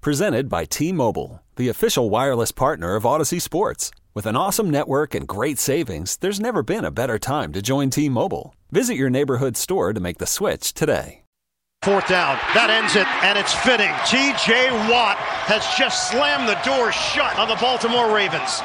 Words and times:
Presented 0.00 0.48
by 0.48 0.64
T 0.64 0.92
Mobile, 0.92 1.42
the 1.56 1.68
official 1.68 2.08
wireless 2.08 2.52
partner 2.52 2.94
of 2.94 3.02
Audacy 3.02 3.42
Sports. 3.42 3.90
With 4.14 4.26
an 4.26 4.36
awesome 4.36 4.70
network 4.70 5.12
and 5.12 5.26
great 5.26 5.58
savings, 5.58 6.16
there's 6.18 6.38
never 6.38 6.62
been 6.62 6.84
a 6.84 6.92
better 6.92 7.18
time 7.18 7.52
to 7.52 7.60
join 7.60 7.90
T 7.90 8.08
Mobile. 8.08 8.54
Visit 8.70 8.94
your 8.94 9.10
neighborhood 9.10 9.56
store 9.56 9.92
to 9.92 9.98
make 9.98 10.18
the 10.18 10.26
switch 10.26 10.72
today. 10.72 11.22
Fourth 11.82 12.06
down. 12.08 12.38
That 12.54 12.70
ends 12.70 12.94
it, 12.94 13.06
and 13.22 13.36
it's 13.36 13.54
fitting. 13.54 13.90
TJ 14.06 14.70
Watt 14.88 15.16
has 15.50 15.66
just 15.76 16.10
slammed 16.10 16.48
the 16.48 16.58
door 16.62 16.92
shut 16.92 17.36
on 17.36 17.48
the 17.48 17.56
Baltimore 17.56 18.14
Ravens. 18.14 18.62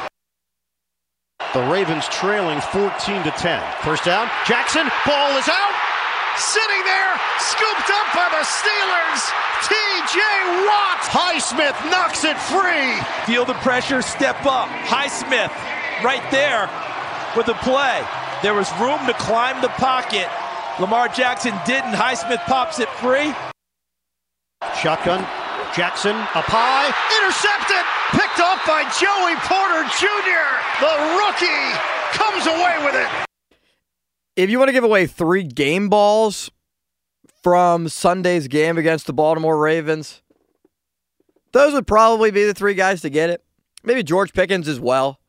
The 1.53 1.65
Ravens 1.65 2.05
trailing 2.09 2.61
14 2.61 3.23
to 3.23 3.31
10. 3.31 3.63
First 3.81 4.05
down. 4.05 4.29
Jackson, 4.45 4.85
ball 5.05 5.37
is 5.37 5.49
out. 5.49 5.82
Sitting 6.37 6.83
there, 6.83 7.13
scooped 7.39 7.89
up 7.93 8.07
by 8.15 8.27
the 8.33 8.43
Steelers. 8.45 9.21
TJ 9.69 10.19
Watt. 10.67 11.01
Highsmith 11.13 11.77
knocks 11.91 12.23
it 12.23 12.37
free. 12.37 12.97
Feel 13.25 13.45
the 13.45 13.53
pressure, 13.61 14.01
step 14.01 14.45
up. 14.45 14.67
Highsmith 14.89 15.53
right 16.03 16.25
there 16.31 16.69
with 17.37 17.45
the 17.45 17.53
play. 17.61 18.03
There 18.41 18.53
was 18.53 18.71
room 18.79 18.99
to 19.07 19.13
climb 19.13 19.61
the 19.61 19.69
pocket. 19.69 20.27
Lamar 20.79 21.07
Jackson 21.07 21.53
didn't. 21.65 21.93
Highsmith 21.93 22.43
pops 22.45 22.79
it 22.79 22.89
free. 22.97 23.33
Shotgun. 24.81 25.21
Jackson 25.75 26.15
up 26.33 26.45
high. 26.49 26.89
Intercepted. 27.21 27.85
Picked 28.13 28.39
off 28.41 28.61
by 28.65 28.85
Joey 28.97 29.37
Porter 29.45 29.85
Jr. 29.97 30.45
The 30.81 30.93
rookie 31.17 31.65
comes 32.13 32.45
away 32.45 32.85
with 32.85 32.95
it. 32.95 33.32
If 34.35 34.49
you 34.49 34.57
want 34.57 34.69
to 34.69 34.73
give 34.73 34.83
away 34.83 35.05
three 35.05 35.43
game 35.43 35.89
balls 35.89 36.49
from 37.43 37.87
Sunday's 37.87 38.47
game 38.47 38.77
against 38.77 39.05
the 39.05 39.13
Baltimore 39.13 39.57
Ravens, 39.57 40.21
those 41.51 41.73
would 41.73 41.85
probably 41.85 42.31
be 42.31 42.45
the 42.45 42.53
three 42.53 42.73
guys 42.73 43.01
to 43.01 43.09
get 43.09 43.29
it. 43.29 43.43
Maybe 43.83 44.01
George 44.01 44.33
Pickens 44.33 44.67
as 44.67 44.79
well. 44.79 45.19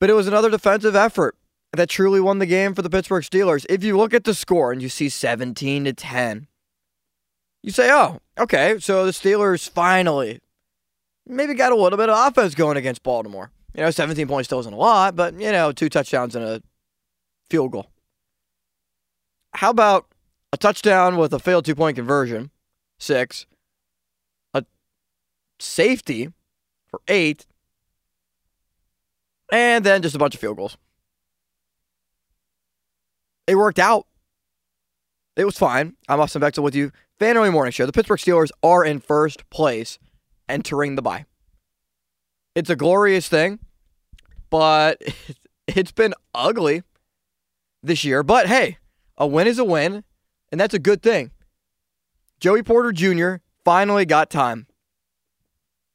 But 0.00 0.10
it 0.10 0.14
was 0.14 0.28
another 0.28 0.50
defensive 0.50 0.94
effort 0.94 1.36
that 1.72 1.88
truly 1.88 2.20
won 2.20 2.38
the 2.38 2.46
game 2.46 2.74
for 2.74 2.82
the 2.82 2.90
Pittsburgh 2.90 3.24
Steelers. 3.24 3.66
If 3.68 3.82
you 3.82 3.96
look 3.96 4.14
at 4.14 4.24
the 4.24 4.34
score 4.34 4.70
and 4.70 4.80
you 4.80 4.88
see 4.88 5.08
17 5.08 5.84
to 5.84 5.92
10, 5.92 6.46
you 7.62 7.72
say, 7.72 7.90
oh, 7.90 8.20
okay, 8.38 8.78
so 8.78 9.04
the 9.04 9.10
Steelers 9.10 9.68
finally 9.68 10.40
maybe 11.26 11.54
got 11.54 11.72
a 11.72 11.76
little 11.76 11.96
bit 11.96 12.08
of 12.08 12.28
offense 12.28 12.54
going 12.54 12.76
against 12.76 13.02
Baltimore. 13.02 13.50
You 13.74 13.82
know, 13.82 13.90
17 13.90 14.28
points 14.28 14.48
still 14.48 14.60
isn't 14.60 14.72
a 14.72 14.76
lot, 14.76 15.16
but, 15.16 15.34
you 15.34 15.52
know, 15.52 15.72
two 15.72 15.88
touchdowns 15.88 16.36
and 16.36 16.44
a 16.44 16.62
field 17.50 17.72
goal. 17.72 17.90
How 19.54 19.70
about 19.70 20.06
a 20.52 20.56
touchdown 20.56 21.16
with 21.16 21.32
a 21.32 21.38
failed 21.38 21.64
two 21.64 21.74
point 21.74 21.96
conversion, 21.96 22.50
six, 22.98 23.46
a 24.54 24.64
safety 25.58 26.32
for 26.88 27.00
eight, 27.08 27.46
and 29.50 29.84
then 29.84 30.02
just 30.02 30.14
a 30.14 30.18
bunch 30.18 30.34
of 30.34 30.40
field 30.40 30.56
goals? 30.56 30.76
It 33.46 33.56
worked 33.56 33.78
out. 33.78 34.06
It 35.36 35.44
was 35.44 35.56
fine. 35.56 35.94
I'm 36.08 36.20
Austin 36.20 36.40
Bechtold 36.40 36.64
with 36.64 36.74
you. 36.74 36.92
Fantasy 37.18 37.50
Morning 37.50 37.72
Show. 37.72 37.86
The 37.86 37.92
Pittsburgh 37.92 38.18
Steelers 38.18 38.50
are 38.62 38.84
in 38.84 39.00
first 39.00 39.48
place 39.50 39.98
entering 40.48 40.96
the 40.96 41.02
bye. 41.02 41.24
It's 42.54 42.70
a 42.70 42.76
glorious 42.76 43.28
thing, 43.28 43.58
but 44.50 45.02
it's 45.66 45.92
been 45.92 46.14
ugly 46.34 46.82
this 47.82 48.04
year. 48.04 48.22
But 48.22 48.46
hey, 48.46 48.78
a 49.16 49.26
win 49.26 49.46
is 49.46 49.58
a 49.58 49.64
win, 49.64 50.04
and 50.50 50.60
that's 50.60 50.74
a 50.74 50.78
good 50.78 51.02
thing. 51.02 51.30
Joey 52.40 52.62
Porter 52.62 52.92
Jr. 52.92 53.42
finally 53.64 54.04
got 54.06 54.30
time. 54.30 54.66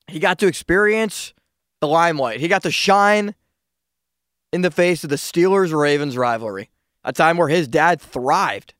He 0.07 0.19
got 0.19 0.39
to 0.39 0.47
experience 0.47 1.33
the 1.79 1.87
limelight. 1.87 2.39
He 2.39 2.47
got 2.47 2.63
to 2.63 2.71
shine 2.71 3.35
in 4.51 4.61
the 4.61 4.71
face 4.71 5.03
of 5.03 5.09
the 5.09 5.15
Steelers 5.15 5.73
Ravens 5.73 6.17
rivalry, 6.17 6.69
a 7.03 7.13
time 7.13 7.37
where 7.37 7.47
his 7.47 7.67
dad 7.67 8.01
thrived 8.01 8.73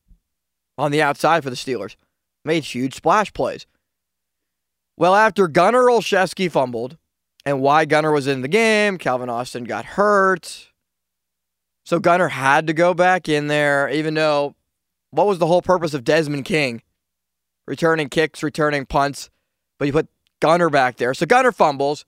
on 0.76 0.90
the 0.90 1.02
outside 1.02 1.42
for 1.42 1.50
the 1.50 1.56
Steelers, 1.56 1.96
made 2.44 2.64
huge 2.64 2.94
splash 2.94 3.32
plays. 3.32 3.66
Well, 4.96 5.14
after 5.14 5.48
Gunnar 5.48 5.84
Olszewski 5.84 6.50
fumbled, 6.50 6.96
and 7.44 7.60
why 7.60 7.84
Gunnar 7.84 8.12
was 8.12 8.26
in 8.26 8.42
the 8.42 8.48
game, 8.48 8.98
Calvin 8.98 9.28
Austin 9.28 9.64
got 9.64 9.84
hurt. 9.84 10.72
So 11.84 12.00
Gunnar 12.00 12.28
had 12.28 12.66
to 12.66 12.72
go 12.72 12.94
back 12.94 13.28
in 13.28 13.46
there, 13.46 13.88
even 13.90 14.14
though 14.14 14.54
what 15.10 15.26
was 15.26 15.38
the 15.38 15.46
whole 15.46 15.62
purpose 15.62 15.94
of 15.94 16.02
Desmond 16.02 16.44
King? 16.46 16.82
Returning 17.66 18.08
kicks, 18.08 18.42
returning 18.42 18.86
punts, 18.86 19.30
but 19.78 19.86
you 19.86 19.92
put 19.92 20.08
Gunnar 20.40 20.70
back 20.70 20.96
there. 20.96 21.14
So 21.14 21.26
Gunnar 21.26 21.52
fumbles. 21.52 22.04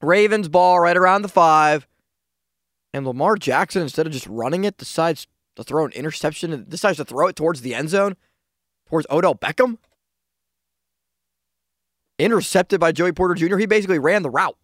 Ravens 0.00 0.48
ball 0.48 0.80
right 0.80 0.96
around 0.96 1.22
the 1.22 1.28
five. 1.28 1.86
And 2.92 3.06
Lamar 3.06 3.36
Jackson, 3.36 3.82
instead 3.82 4.06
of 4.06 4.12
just 4.12 4.26
running 4.26 4.64
it, 4.64 4.76
decides 4.76 5.26
to 5.56 5.64
throw 5.64 5.84
an 5.84 5.92
interception 5.92 6.52
and 6.52 6.68
decides 6.68 6.98
to 6.98 7.04
throw 7.04 7.28
it 7.28 7.36
towards 7.36 7.60
the 7.60 7.74
end 7.74 7.90
zone, 7.90 8.16
towards 8.88 9.06
Odell 9.10 9.34
Beckham. 9.34 9.78
Intercepted 12.18 12.78
by 12.80 12.92
Joey 12.92 13.12
Porter 13.12 13.34
Jr. 13.34 13.56
He 13.56 13.66
basically 13.66 13.98
ran 13.98 14.22
the 14.22 14.30
route. 14.30 14.56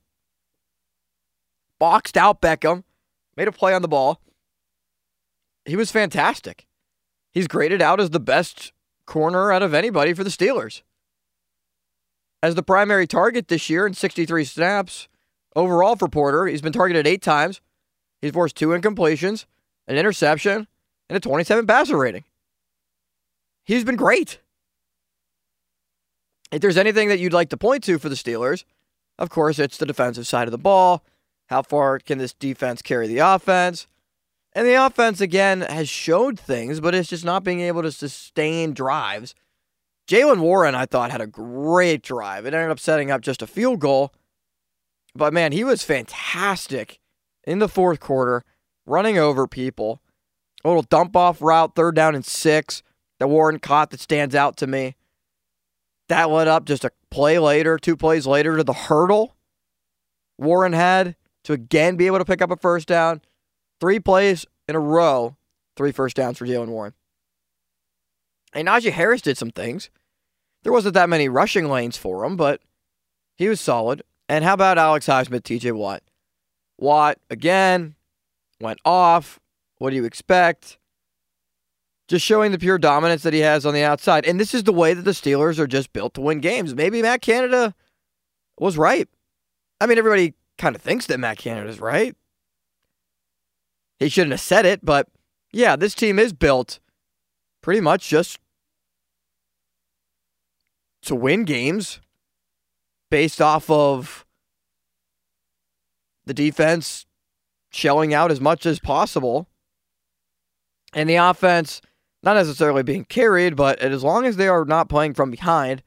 Boxed 1.78 2.16
out 2.16 2.40
Beckham, 2.40 2.84
made 3.36 3.48
a 3.48 3.52
play 3.52 3.74
on 3.74 3.82
the 3.82 3.88
ball. 3.88 4.20
He 5.64 5.76
was 5.76 5.90
fantastic. 5.90 6.66
He's 7.32 7.46
graded 7.48 7.80
out 7.80 8.00
as 8.00 8.10
the 8.10 8.20
best 8.20 8.72
corner 9.06 9.52
out 9.52 9.62
of 9.62 9.74
anybody 9.74 10.12
for 10.12 10.24
the 10.24 10.30
Steelers. 10.30 10.82
As 12.42 12.54
the 12.54 12.62
primary 12.62 13.06
target 13.06 13.48
this 13.48 13.68
year 13.68 13.86
in 13.86 13.94
63 13.94 14.44
snaps 14.44 15.08
overall 15.54 15.96
for 15.96 16.08
Porter, 16.08 16.46
he's 16.46 16.62
been 16.62 16.72
targeted 16.72 17.06
eight 17.06 17.22
times. 17.22 17.60
He's 18.20 18.32
forced 18.32 18.56
two 18.56 18.68
incompletions, 18.68 19.44
an 19.86 19.96
interception, 19.96 20.66
and 21.08 21.16
a 21.16 21.20
27 21.20 21.66
passer 21.66 21.96
rating. 21.96 22.24
He's 23.64 23.84
been 23.84 23.96
great. 23.96 24.40
If 26.50 26.60
there's 26.60 26.76
anything 26.76 27.08
that 27.08 27.18
you'd 27.18 27.32
like 27.32 27.50
to 27.50 27.56
point 27.56 27.84
to 27.84 27.98
for 27.98 28.08
the 28.08 28.14
Steelers, 28.14 28.64
of 29.18 29.30
course, 29.30 29.58
it's 29.58 29.76
the 29.76 29.86
defensive 29.86 30.26
side 30.26 30.48
of 30.48 30.52
the 30.52 30.58
ball. 30.58 31.04
How 31.50 31.62
far 31.62 31.98
can 31.98 32.18
this 32.18 32.32
defense 32.32 32.80
carry 32.80 33.08
the 33.08 33.18
offense? 33.18 33.88
And 34.52 34.66
the 34.66 34.74
offense, 34.74 35.20
again, 35.20 35.60
has 35.62 35.88
showed 35.88 36.38
things, 36.38 36.80
but 36.80 36.94
it's 36.94 37.10
just 37.10 37.24
not 37.24 37.44
being 37.44 37.60
able 37.60 37.82
to 37.82 37.92
sustain 37.92 38.72
drives. 38.72 39.34
Jaylen 40.08 40.40
Warren, 40.40 40.74
I 40.74 40.86
thought, 40.86 41.10
had 41.10 41.20
a 41.20 41.26
great 41.26 42.02
drive. 42.02 42.46
It 42.46 42.54
ended 42.54 42.70
up 42.70 42.80
setting 42.80 43.10
up 43.10 43.20
just 43.20 43.42
a 43.42 43.46
field 43.46 43.80
goal. 43.80 44.12
But 45.14 45.32
man, 45.32 45.52
he 45.52 45.64
was 45.64 45.82
fantastic 45.82 47.00
in 47.44 47.58
the 47.58 47.68
fourth 47.68 48.00
quarter, 48.00 48.44
running 48.86 49.18
over 49.18 49.46
people. 49.46 50.00
A 50.64 50.68
little 50.68 50.82
dump 50.82 51.16
off 51.16 51.42
route, 51.42 51.74
third 51.74 51.94
down 51.94 52.14
and 52.14 52.24
six 52.24 52.82
that 53.18 53.28
Warren 53.28 53.58
caught 53.58 53.90
that 53.90 54.00
stands 54.00 54.34
out 54.34 54.56
to 54.58 54.66
me. 54.66 54.94
That 56.08 56.30
led 56.30 56.48
up 56.48 56.64
just 56.64 56.84
a 56.84 56.92
play 57.10 57.38
later, 57.38 57.76
two 57.76 57.96
plays 57.96 58.26
later 58.26 58.56
to 58.56 58.64
the 58.64 58.72
hurdle 58.72 59.36
Warren 60.40 60.72
had 60.72 61.16
to 61.50 61.54
again 61.54 61.96
be 61.96 62.06
able 62.06 62.18
to 62.18 62.24
pick 62.24 62.40
up 62.40 62.50
a 62.50 62.56
first 62.56 62.86
down. 62.86 63.20
Three 63.80 63.98
plays 63.98 64.46
in 64.68 64.76
a 64.76 64.80
row, 64.80 65.36
three 65.76 65.92
first 65.92 66.16
downs 66.16 66.38
for 66.38 66.46
Jaylen 66.46 66.68
Warren. 66.68 66.94
And 68.52 68.68
Najee 68.68 68.92
Harris 68.92 69.22
did 69.22 69.36
some 69.36 69.50
things. 69.50 69.90
There 70.62 70.72
wasn't 70.72 70.94
that 70.94 71.08
many 71.08 71.28
rushing 71.28 71.68
lanes 71.68 71.96
for 71.96 72.24
him, 72.24 72.36
but 72.36 72.60
he 73.36 73.48
was 73.48 73.60
solid. 73.60 74.02
And 74.28 74.44
how 74.44 74.54
about 74.54 74.78
Alex 74.78 75.06
Highsmith, 75.06 75.42
TJ 75.42 75.72
Watt? 75.72 76.02
Watt, 76.78 77.18
again, 77.30 77.94
went 78.60 78.78
off. 78.84 79.40
What 79.78 79.90
do 79.90 79.96
you 79.96 80.04
expect? 80.04 80.78
Just 82.08 82.24
showing 82.24 82.52
the 82.52 82.58
pure 82.58 82.78
dominance 82.78 83.22
that 83.22 83.32
he 83.32 83.40
has 83.40 83.64
on 83.64 83.74
the 83.74 83.82
outside. 83.82 84.26
And 84.26 84.38
this 84.38 84.54
is 84.54 84.64
the 84.64 84.72
way 84.72 84.94
that 84.94 85.02
the 85.02 85.12
Steelers 85.12 85.58
are 85.58 85.66
just 85.66 85.92
built 85.92 86.14
to 86.14 86.20
win 86.20 86.40
games. 86.40 86.74
Maybe 86.74 87.02
Matt 87.02 87.22
Canada 87.22 87.74
was 88.58 88.76
right. 88.76 89.08
I 89.80 89.86
mean, 89.86 89.96
everybody 89.96 90.34
kind 90.60 90.76
of 90.76 90.82
thinks 90.82 91.06
that 91.06 91.18
Matt 91.18 91.38
Canada 91.38 91.68
is 91.68 91.80
right. 91.80 92.14
He 93.98 94.08
shouldn't 94.08 94.32
have 94.32 94.40
said 94.40 94.66
it, 94.66 94.84
but 94.84 95.08
yeah, 95.52 95.74
this 95.74 95.94
team 95.94 96.18
is 96.18 96.32
built 96.32 96.78
pretty 97.62 97.80
much 97.80 98.08
just 98.08 98.38
to 101.02 101.14
win 101.14 101.44
games 101.44 102.00
based 103.10 103.40
off 103.40 103.70
of 103.70 104.26
the 106.26 106.34
defense 106.34 107.06
shelling 107.70 108.12
out 108.12 108.30
as 108.30 108.40
much 108.40 108.66
as 108.66 108.78
possible 108.78 109.48
and 110.92 111.08
the 111.08 111.16
offense 111.16 111.80
not 112.22 112.34
necessarily 112.34 112.82
being 112.82 113.06
carried, 113.06 113.56
but 113.56 113.78
as 113.78 114.04
long 114.04 114.26
as 114.26 114.36
they 114.36 114.48
are 114.48 114.66
not 114.66 114.90
playing 114.90 115.14
from 115.14 115.30
behind, 115.30 115.82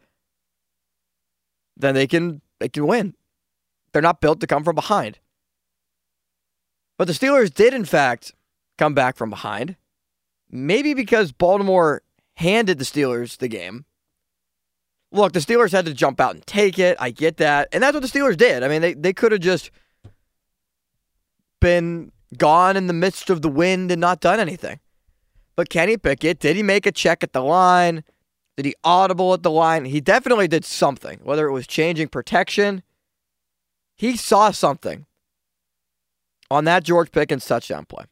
then 1.77 1.93
they 1.93 2.07
can 2.07 2.41
they 2.59 2.69
can 2.69 2.87
win. 2.87 3.13
They're 3.93 4.01
not 4.01 4.21
built 4.21 4.39
to 4.41 4.47
come 4.47 4.63
from 4.63 4.75
behind. 4.75 5.19
But 6.97 7.05
the 7.05 7.13
Steelers 7.13 7.53
did 7.53 7.73
in 7.73 7.85
fact 7.85 8.33
come 8.77 8.93
back 8.93 9.15
from 9.15 9.29
behind. 9.29 9.77
Maybe 10.49 10.93
because 10.93 11.31
Baltimore 11.31 12.01
handed 12.35 12.79
the 12.79 12.85
Steelers 12.85 13.37
the 13.37 13.47
game. 13.47 13.85
Look, 15.11 15.33
the 15.33 15.39
Steelers 15.39 15.71
had 15.71 15.85
to 15.85 15.93
jump 15.93 16.19
out 16.19 16.33
and 16.33 16.45
take 16.45 16.79
it. 16.79 16.97
I 16.99 17.11
get 17.11 17.37
that. 17.37 17.69
And 17.71 17.83
that's 17.83 17.93
what 17.93 18.01
the 18.01 18.07
Steelers 18.07 18.37
did. 18.37 18.63
I 18.63 18.67
mean, 18.67 18.81
they, 18.81 18.93
they 18.93 19.13
could 19.13 19.31
have 19.31 19.41
just 19.41 19.69
been 21.61 22.11
gone 22.37 22.75
in 22.75 22.87
the 22.87 22.93
midst 22.93 23.29
of 23.29 23.43
the 23.43 23.49
wind 23.49 23.91
and 23.91 24.01
not 24.01 24.19
done 24.19 24.39
anything. 24.39 24.79
But 25.55 25.69
Kenny 25.69 25.97
Pickett, 25.97 26.39
did 26.39 26.55
he 26.55 26.63
make 26.63 26.87
a 26.87 26.91
check 26.91 27.23
at 27.23 27.31
the 27.31 27.43
line? 27.43 28.03
Did 28.57 28.65
he 28.65 28.75
audible 28.83 29.33
at 29.33 29.43
the 29.43 29.51
line? 29.51 29.85
He 29.85 30.01
definitely 30.01 30.47
did 30.47 30.65
something, 30.65 31.19
whether 31.23 31.47
it 31.47 31.51
was 31.51 31.67
changing 31.67 32.07
protection. 32.07 32.81
He 34.03 34.17
saw 34.17 34.51
something 34.51 35.05
on 36.51 36.65
that 36.65 36.83
George 36.83 37.09
Pickens 37.09 37.45
touchdown 37.45 37.85
play. 37.85 38.03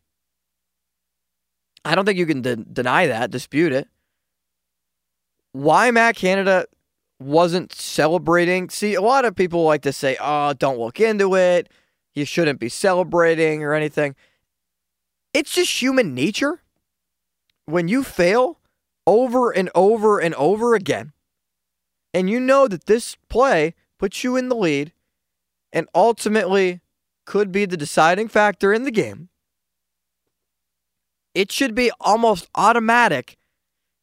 I 1.83 1.95
don't 1.95 2.05
think 2.05 2.17
you 2.17 2.25
can 2.25 2.41
de- 2.41 2.55
deny 2.55 3.07
that, 3.07 3.29
dispute 3.29 3.73
it. 3.73 3.89
Why 5.51 5.91
Matt 5.91 6.15
Canada 6.15 6.65
wasn't 7.19 7.73
celebrating? 7.73 8.69
See, 8.69 8.93
a 8.93 9.01
lot 9.01 9.25
of 9.25 9.35
people 9.35 9.65
like 9.65 9.81
to 9.81 9.91
say, 9.91 10.15
oh, 10.21 10.53
don't 10.53 10.79
look 10.79 11.01
into 11.01 11.35
it. 11.35 11.67
You 12.15 12.23
shouldn't 12.23 12.61
be 12.61 12.69
celebrating 12.69 13.61
or 13.61 13.73
anything. 13.73 14.15
It's 15.33 15.53
just 15.53 15.81
human 15.81 16.15
nature 16.15 16.61
when 17.65 17.89
you 17.89 18.05
fail 18.05 18.59
over 19.05 19.51
and 19.51 19.69
over 19.75 20.19
and 20.19 20.35
over 20.35 20.73
again, 20.73 21.11
and 22.13 22.29
you 22.29 22.39
know 22.39 22.69
that 22.69 22.85
this 22.85 23.17
play 23.27 23.75
puts 23.97 24.23
you 24.23 24.37
in 24.37 24.47
the 24.47 24.55
lead 24.55 24.93
and 25.73 25.87
ultimately 25.93 26.81
could 27.25 27.51
be 27.51 27.65
the 27.65 27.77
deciding 27.77 28.27
factor 28.27 28.73
in 28.73 28.83
the 28.83 28.91
game, 28.91 29.29
it 31.33 31.51
should 31.51 31.73
be 31.73 31.91
almost 31.99 32.49
automatic, 32.55 33.37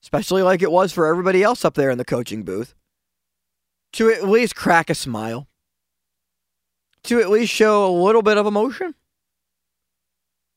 especially 0.02 0.42
like 0.42 0.62
it 0.62 0.70
was 0.70 0.92
for 0.92 1.06
everybody 1.06 1.42
else 1.42 1.64
up 1.64 1.74
there 1.74 1.90
in 1.90 1.98
the 1.98 2.04
coaching 2.04 2.42
booth, 2.42 2.74
to 3.92 4.10
at 4.10 4.28
least 4.28 4.54
crack 4.56 4.88
a 4.88 4.94
smile, 4.94 5.46
to 7.04 7.20
at 7.20 7.30
least 7.30 7.52
show 7.52 7.86
a 7.86 7.92
little 7.92 8.22
bit 8.22 8.38
of 8.38 8.46
emotion. 8.46 8.94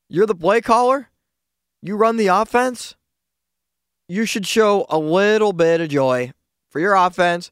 You're 0.08 0.26
the 0.26 0.34
play 0.34 0.60
caller. 0.60 1.08
You 1.82 1.96
run 1.96 2.16
the 2.16 2.28
offense 2.28 2.94
you 4.12 4.26
should 4.26 4.46
show 4.46 4.84
a 4.90 4.98
little 4.98 5.54
bit 5.54 5.80
of 5.80 5.88
joy 5.88 6.32
for 6.68 6.80
your 6.80 6.94
offense 6.94 7.50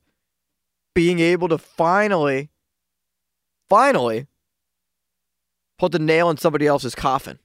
being 0.94 1.18
able 1.18 1.48
to 1.48 1.56
finally, 1.56 2.50
finally 3.70 4.26
put 5.78 5.92
the 5.92 5.98
nail 5.98 6.28
in 6.28 6.36
somebody 6.36 6.66
else's 6.66 6.94
coffin. 6.94 7.38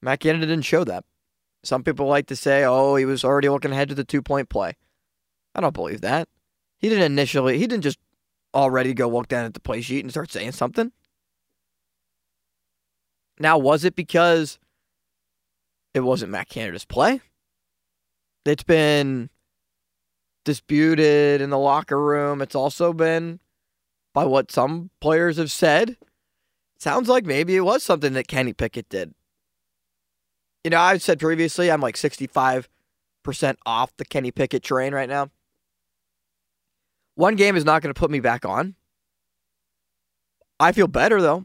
Matt 0.00 0.20
Canada 0.20 0.46
didn't 0.46 0.64
show 0.64 0.84
that. 0.84 1.04
Some 1.64 1.82
people 1.82 2.06
like 2.06 2.26
to 2.26 2.36
say, 2.36 2.62
oh, 2.64 2.94
he 2.94 3.06
was 3.06 3.24
already 3.24 3.48
looking 3.48 3.72
ahead 3.72 3.88
to 3.88 3.94
the 3.94 4.04
two 4.04 4.22
point 4.22 4.48
play. 4.50 4.76
I 5.54 5.60
don't 5.60 5.74
believe 5.74 6.02
that. 6.02 6.28
He 6.78 6.88
didn't 6.88 7.04
initially, 7.10 7.58
he 7.58 7.66
didn't 7.66 7.82
just 7.82 7.98
already 8.54 8.94
go 8.94 9.08
look 9.08 9.28
down 9.28 9.46
at 9.46 9.54
the 9.54 9.60
play 9.60 9.80
sheet 9.80 10.04
and 10.04 10.10
start 10.10 10.30
saying 10.30 10.52
something. 10.52 10.92
Now, 13.40 13.58
was 13.58 13.84
it 13.84 13.96
because 13.96 14.58
it 15.94 16.00
wasn't 16.00 16.32
Matt 16.32 16.48
Canada's 16.48 16.84
play. 16.84 17.20
It's 18.44 18.64
been 18.64 19.30
disputed 20.44 21.40
in 21.40 21.50
the 21.50 21.58
locker 21.58 21.98
room. 21.98 22.42
It's 22.42 22.56
also 22.56 22.92
been 22.92 23.40
by 24.14 24.24
what 24.24 24.50
some 24.50 24.90
players 25.00 25.36
have 25.36 25.50
said. 25.50 25.98
Sounds 26.78 27.08
like 27.08 27.26
maybe 27.26 27.56
it 27.56 27.60
was 27.60 27.82
something 27.82 28.14
that 28.14 28.28
Kenny 28.28 28.54
Pickett 28.54 28.88
did. 28.88 29.12
You 30.62 30.70
know, 30.70 30.80
I've 30.80 31.02
said 31.02 31.20
previously 31.20 31.70
I'm 31.70 31.82
like 31.82 31.96
65% 31.96 32.66
off 33.66 33.94
the 33.98 34.04
Kenny 34.06 34.30
Pickett 34.30 34.62
train 34.62 34.94
right 34.94 35.08
now. 35.08 35.30
One 37.16 37.36
game 37.36 37.56
is 37.56 37.64
not 37.64 37.82
going 37.82 37.92
to 37.92 37.98
put 37.98 38.10
me 38.10 38.20
back 38.20 38.46
on. 38.46 38.76
I 40.58 40.72
feel 40.72 40.88
better 40.88 41.20
though 41.20 41.44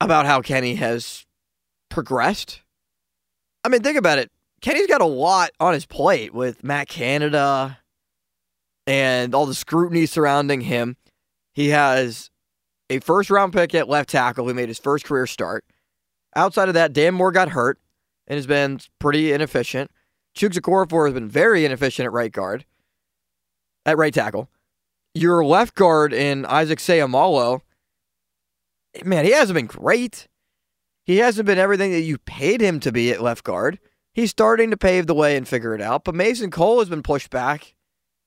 about 0.00 0.26
how 0.26 0.42
Kenny 0.42 0.74
has 0.76 1.26
progressed. 1.88 2.60
I 3.64 3.68
mean, 3.68 3.82
think 3.82 3.98
about 3.98 4.18
it. 4.18 4.30
Kenny's 4.60 4.86
got 4.86 5.00
a 5.00 5.06
lot 5.06 5.50
on 5.58 5.74
his 5.74 5.86
plate 5.86 6.34
with 6.34 6.62
Matt 6.62 6.88
Canada 6.88 7.78
and 8.86 9.34
all 9.34 9.46
the 9.46 9.54
scrutiny 9.54 10.06
surrounding 10.06 10.62
him. 10.62 10.96
He 11.52 11.68
has 11.68 12.30
a 12.90 13.00
first 13.00 13.30
round 13.30 13.52
pick 13.52 13.74
at 13.74 13.88
left 13.88 14.10
tackle 14.10 14.46
who 14.46 14.54
made 14.54 14.68
his 14.68 14.78
first 14.78 15.04
career 15.04 15.26
start. 15.26 15.64
Outside 16.34 16.68
of 16.68 16.74
that, 16.74 16.92
Dan 16.92 17.14
Moore 17.14 17.32
got 17.32 17.50
hurt 17.50 17.78
and 18.26 18.36
has 18.36 18.46
been 18.46 18.80
pretty 18.98 19.32
inefficient. 19.32 19.90
Chuks 20.34 20.58
Okorafor 20.58 21.06
has 21.06 21.14
been 21.14 21.28
very 21.28 21.64
inefficient 21.64 22.06
at 22.06 22.12
right 22.12 22.32
guard, 22.32 22.64
at 23.84 23.98
right 23.98 24.14
tackle. 24.14 24.48
Your 25.14 25.44
left 25.44 25.74
guard 25.74 26.14
in 26.14 26.46
Isaac 26.46 26.78
Seumalo, 26.78 27.60
man, 29.04 29.26
he 29.26 29.32
hasn't 29.32 29.56
been 29.56 29.66
great. 29.66 30.26
He 31.04 31.18
hasn't 31.18 31.46
been 31.46 31.58
everything 31.58 31.92
that 31.92 32.00
you 32.00 32.16
paid 32.18 32.62
him 32.62 32.80
to 32.80 32.92
be 32.92 33.10
at 33.10 33.20
left 33.20 33.44
guard. 33.44 33.78
He's 34.14 34.30
starting 34.30 34.70
to 34.70 34.76
pave 34.76 35.06
the 35.06 35.14
way 35.14 35.36
and 35.36 35.46
figure 35.46 35.74
it 35.74 35.82
out. 35.82 36.04
But 36.04 36.14
Mason 36.14 36.50
Cole 36.50 36.78
has 36.78 36.88
been 36.88 37.02
pushed 37.02 37.30
back 37.30 37.74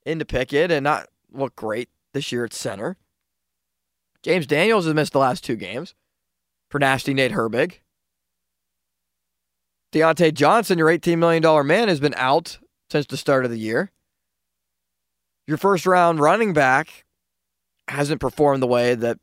into 0.06 0.26
Pickett 0.26 0.72
and 0.72 0.84
not 0.84 1.08
look 1.32 1.56
great 1.56 1.90
this 2.14 2.32
year 2.32 2.46
at 2.46 2.54
center. 2.54 2.98
James 4.24 4.48
Daniels 4.48 4.86
has 4.86 4.94
missed 4.94 5.14
the 5.14 5.20
last 5.20 5.44
two 5.44 5.56
games 5.56 5.94
for 6.70 6.80
nasty 6.80 7.14
Nate 7.14 7.32
Herbig. 7.32 7.80
Diontae 9.92 10.34
Johnson, 10.34 10.78
your 10.78 10.88
$18 10.88 11.18
million 11.18 11.68
man, 11.68 11.88
has 11.88 12.00
been 12.00 12.16
out 12.18 12.58
since 12.90 13.06
the 13.06 13.18
start 13.18 13.46
of 13.46 13.52
the 13.52 13.60
year. 13.60 13.92
Your 15.48 15.58
first 15.58 15.86
round 15.86 16.20
running 16.20 16.54
back 16.54 17.06
hasn't 17.88 18.20
performed 18.20 18.64
the 18.64 18.68
way 18.68 18.96
that 18.96 19.20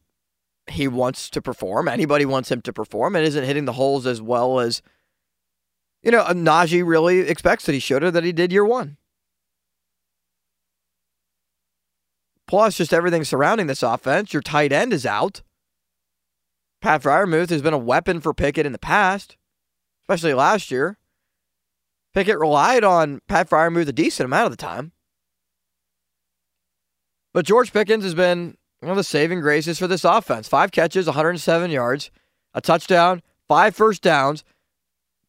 he 0.71 0.87
wants 0.87 1.29
to 1.31 1.43
perform. 1.43 1.89
Anybody 1.89 2.25
wants 2.25 2.51
him 2.51 2.63
to 2.63 2.73
perform 2.73 3.17
and 3.17 3.27
isn't 3.27 3.45
hitting 3.45 3.65
the 3.65 3.73
holes 3.73 4.07
as 4.07 4.23
well 4.23 4.61
as, 4.61 4.83
you 6.03 6.11
know, 6.11 6.23
Najee 6.25 6.87
really 6.87 7.21
expects 7.21 7.67
that 7.67 7.73
he 7.73 7.81
should 7.81 8.03
have, 8.03 8.13
that 8.13 8.25
he 8.25 8.33
did 8.33 8.53
year 8.53 8.65
one. 8.65 8.97
Plus, 12.53 12.77
just 12.77 12.93
everything 12.93 13.25
surrounding 13.25 13.67
this 13.67 13.83
offense. 13.83 14.35
Your 14.35 14.43
tight 14.43 14.73
end 14.73 14.93
is 14.93 15.07
out. 15.07 15.41
Pat 16.83 17.03
Freiermuth 17.03 17.49
has 17.49 17.63
been 17.63 17.73
a 17.73 17.79
weapon 17.79 18.21
for 18.21 18.35
Pickett 18.35 18.67
in 18.67 18.73
the 18.73 18.79
past, 18.79 19.39
especially 20.03 20.35
last 20.35 20.71
year. 20.71 20.99
Pickett 22.13 22.39
relied 22.39 22.85
on 22.85 23.23
Pat 23.27 23.49
Freiermuth 23.49 23.89
a 23.89 23.93
decent 23.93 24.27
amount 24.27 24.45
of 24.45 24.51
the 24.51 24.59
time. 24.59 24.93
But 27.33 27.47
George 27.47 27.73
Pickens 27.73 28.05
has 28.05 28.15
been 28.15 28.59
one 28.81 28.91
of 28.91 28.99
the 28.99 29.03
saving 29.03 29.41
graces 29.41 29.79
for 29.79 29.87
this 29.87 30.05
offense. 30.05 30.47
Five 30.47 30.73
catches, 30.73 31.07
107 31.07 31.71
yards, 31.71 32.11
a 32.53 32.61
touchdown, 32.61 33.23
five 33.49 33.75
first 33.75 34.03
downs. 34.03 34.45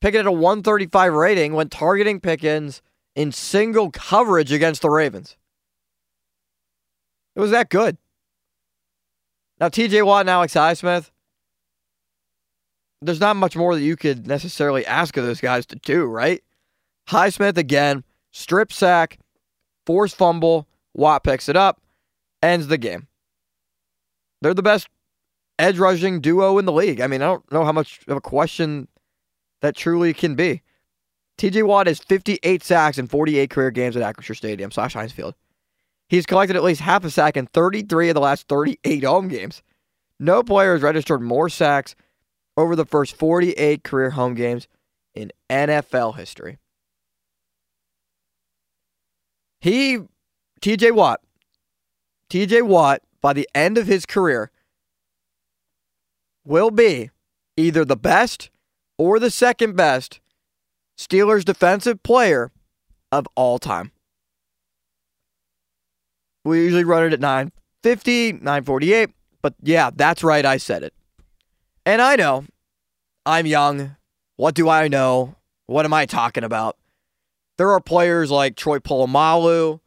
Pickett 0.02 0.20
at 0.20 0.26
a 0.26 0.32
135 0.34 1.14
rating 1.14 1.54
when 1.54 1.70
targeting 1.70 2.20
Pickens 2.20 2.82
in 3.16 3.32
single 3.32 3.92
coverage 3.92 4.52
against 4.52 4.82
the 4.82 4.90
Ravens. 4.90 5.38
It 7.36 7.40
was 7.40 7.52
that 7.52 7.70
good. 7.70 7.98
Now, 9.60 9.70
TJ 9.70 10.06
Watt 10.06 10.22
and 10.22 10.30
Alex 10.30 10.54
Highsmith, 10.54 11.10
there's 13.02 13.20
not 13.20 13.36
much 13.36 13.56
more 13.56 13.76
that 13.76 13.82
you 13.82 13.96
could 13.96 14.28
necessarily 14.28 14.86
ask 14.86 15.18
of 15.18 15.26
those 15.26 15.42
guys 15.42 15.66
to 15.68 15.76
do, 15.76 16.06
right? 16.06 16.44
Highsmith 17.10 17.58
again, 17.58 18.04
strip 18.32 18.72
sack, 18.72 19.20
force 19.86 20.14
fumble, 20.14 20.68
Watt 20.94 21.24
picks 21.24 21.50
it 21.50 21.56
up, 21.56 21.82
ends 22.42 22.68
the 22.68 22.78
game. 22.78 23.08
They're 24.42 24.54
the 24.54 24.62
best 24.62 24.88
edge 25.58 25.80
rushing 25.80 26.22
duo 26.22 26.58
in 26.58 26.66
the 26.66 26.72
league. 26.72 27.02
I 27.02 27.08
mean, 27.08 27.22
I 27.22 27.26
don't 27.26 27.52
know 27.52 27.64
how 27.64 27.72
much 27.72 28.02
of 28.08 28.18
a 28.18 28.22
question 28.22 28.88
that 29.62 29.76
truly 29.76 30.14
can 30.14 30.36
be. 30.36 30.62
TJ 31.38 31.66
Watt 31.66 31.88
has 31.88 32.00
58 32.00 32.64
sacks 32.64 32.98
in 32.98 33.08
48 33.08 33.50
career 33.50 33.72
games 33.72 33.98
at 33.98 34.04
Acrisure 34.04 34.36
Stadium 34.36 34.72
slash 34.72 34.94
Heinz 34.94 35.12
Field. 35.12 35.36
He's 36.10 36.26
collected 36.26 36.56
at 36.56 36.64
least 36.64 36.82
half 36.82 37.04
a 37.06 37.10
sack 37.10 37.38
in 37.38 37.48
33 37.48 38.10
of 38.10 38.16
the 38.16 38.22
last 38.22 38.48
38 38.48 39.04
home 39.04 39.28
games. 39.28 39.64
No 40.20 40.44
player 40.44 40.74
has 40.74 40.82
registered 40.82 41.22
more 41.22 41.50
sacks 41.50 41.96
over 42.56 42.76
the 42.76 42.86
first 42.86 43.16
48 43.16 43.84
career 43.84 44.12
home 44.12 44.36
games 44.36 44.68
in 45.16 45.32
NFL 45.50 46.16
history. 46.18 46.60
He 49.60 50.00
TJ 50.62 50.92
Watt, 50.92 51.22
TJ 52.30 52.64
Watt, 52.64 53.02
by 53.22 53.34
the 53.34 53.48
end 53.56 53.78
of 53.78 53.88
his 53.88 54.06
career, 54.06 54.52
will 56.46 56.70
be 56.72 57.10
either 57.56 57.86
the 57.86 57.96
best 57.96 58.50
or 58.98 59.20
the 59.20 59.32
second 59.32 59.76
best 59.76 60.20
Steelers 60.98 61.44
defensive 61.44 62.04
player 62.04 62.52
of 63.12 63.28
all 63.36 63.58
time. 63.58 63.93
We 66.46 66.64
usually 66.64 66.84
run 66.84 67.04
it 67.04 67.14
at 67.14 67.20
950, 67.20 68.34
948, 68.34 69.10
but 69.42 69.54
yeah, 69.62 69.90
that's 69.96 70.24
right. 70.24 70.46
I 70.46 70.58
said 70.58 70.84
it. 70.84 70.94
And 71.86 72.02
I 72.02 72.16
know 72.16 72.46
I'm 73.26 73.46
young. 73.46 73.96
What 74.36 74.56
do 74.56 74.70
I 74.70 74.88
know? 74.88 75.36
What 75.68 75.86
am 75.86 75.94
I 75.94 76.06
talking 76.06 76.44
about? 76.44 76.78
There 77.58 77.72
are 77.72 77.80
players 77.80 78.32
like 78.32 78.56
Troy 78.56 78.80
Polamalu, 78.80 79.80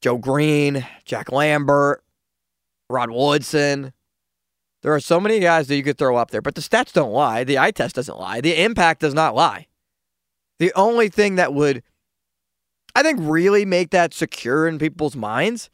Joe 0.00 0.18
Greene, 0.18 0.86
Jack 1.04 1.30
Lambert, 1.30 2.02
Rod 2.88 3.10
Woodson. 3.10 3.92
There 4.82 4.94
are 4.94 5.00
so 5.00 5.20
many 5.20 5.40
guys 5.40 5.66
that 5.68 5.76
you 5.76 5.82
could 5.82 5.98
throw 5.98 6.16
up 6.16 6.30
there, 6.30 6.40
but 6.40 6.54
the 6.54 6.60
stats 6.60 6.92
don't 6.92 7.12
lie. 7.12 7.44
The 7.44 7.58
eye 7.58 7.72
test 7.72 7.96
doesn't 7.96 8.18
lie. 8.18 8.40
The 8.40 8.62
impact 8.62 9.00
does 9.00 9.14
not 9.14 9.34
lie. 9.34 9.66
The 10.58 10.72
only 10.74 11.08
thing 11.08 11.36
that 11.36 11.52
would, 11.52 11.82
I 12.94 13.02
think, 13.02 13.18
really 13.22 13.64
make 13.64 13.90
that 13.90 14.14
secure 14.14 14.66
in 14.66 14.78
people's 14.78 15.16
minds 15.16 15.70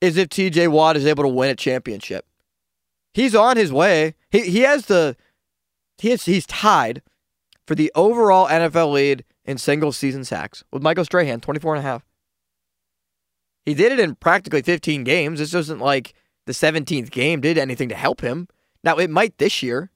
is 0.00 0.16
if 0.16 0.28
TJ 0.28 0.68
Watt 0.68 0.96
is 0.96 1.06
able 1.06 1.24
to 1.24 1.28
win 1.28 1.50
a 1.50 1.54
championship. 1.54 2.26
He's 3.12 3.34
on 3.34 3.56
his 3.56 3.72
way. 3.72 4.14
He 4.30 4.42
he 4.42 4.60
has 4.60 4.86
the 4.86 5.16
he 5.98 6.10
is 6.10 6.24
he's 6.24 6.46
tied 6.46 7.02
for 7.66 7.74
the 7.74 7.92
overall 7.94 8.46
NFL 8.48 8.92
lead 8.92 9.24
in 9.44 9.58
single 9.58 9.92
season 9.92 10.24
sacks 10.24 10.64
with 10.72 10.82
Michael 10.82 11.04
Strahan, 11.04 11.40
24 11.40 11.74
and 11.74 11.84
a 11.84 11.88
half. 11.88 12.04
He 13.64 13.74
did 13.74 13.92
it 13.92 14.00
in 14.00 14.14
practically 14.16 14.62
15 14.62 15.04
games. 15.04 15.38
This 15.38 15.54
isn't 15.54 15.80
like 15.80 16.14
the 16.46 16.52
17th 16.52 17.10
game 17.10 17.40
did 17.40 17.58
anything 17.58 17.88
to 17.90 17.94
help 17.94 18.20
him. 18.22 18.48
Now, 18.82 18.96
it 18.96 19.10
might 19.10 19.38
this 19.38 19.62
year. 19.62 19.90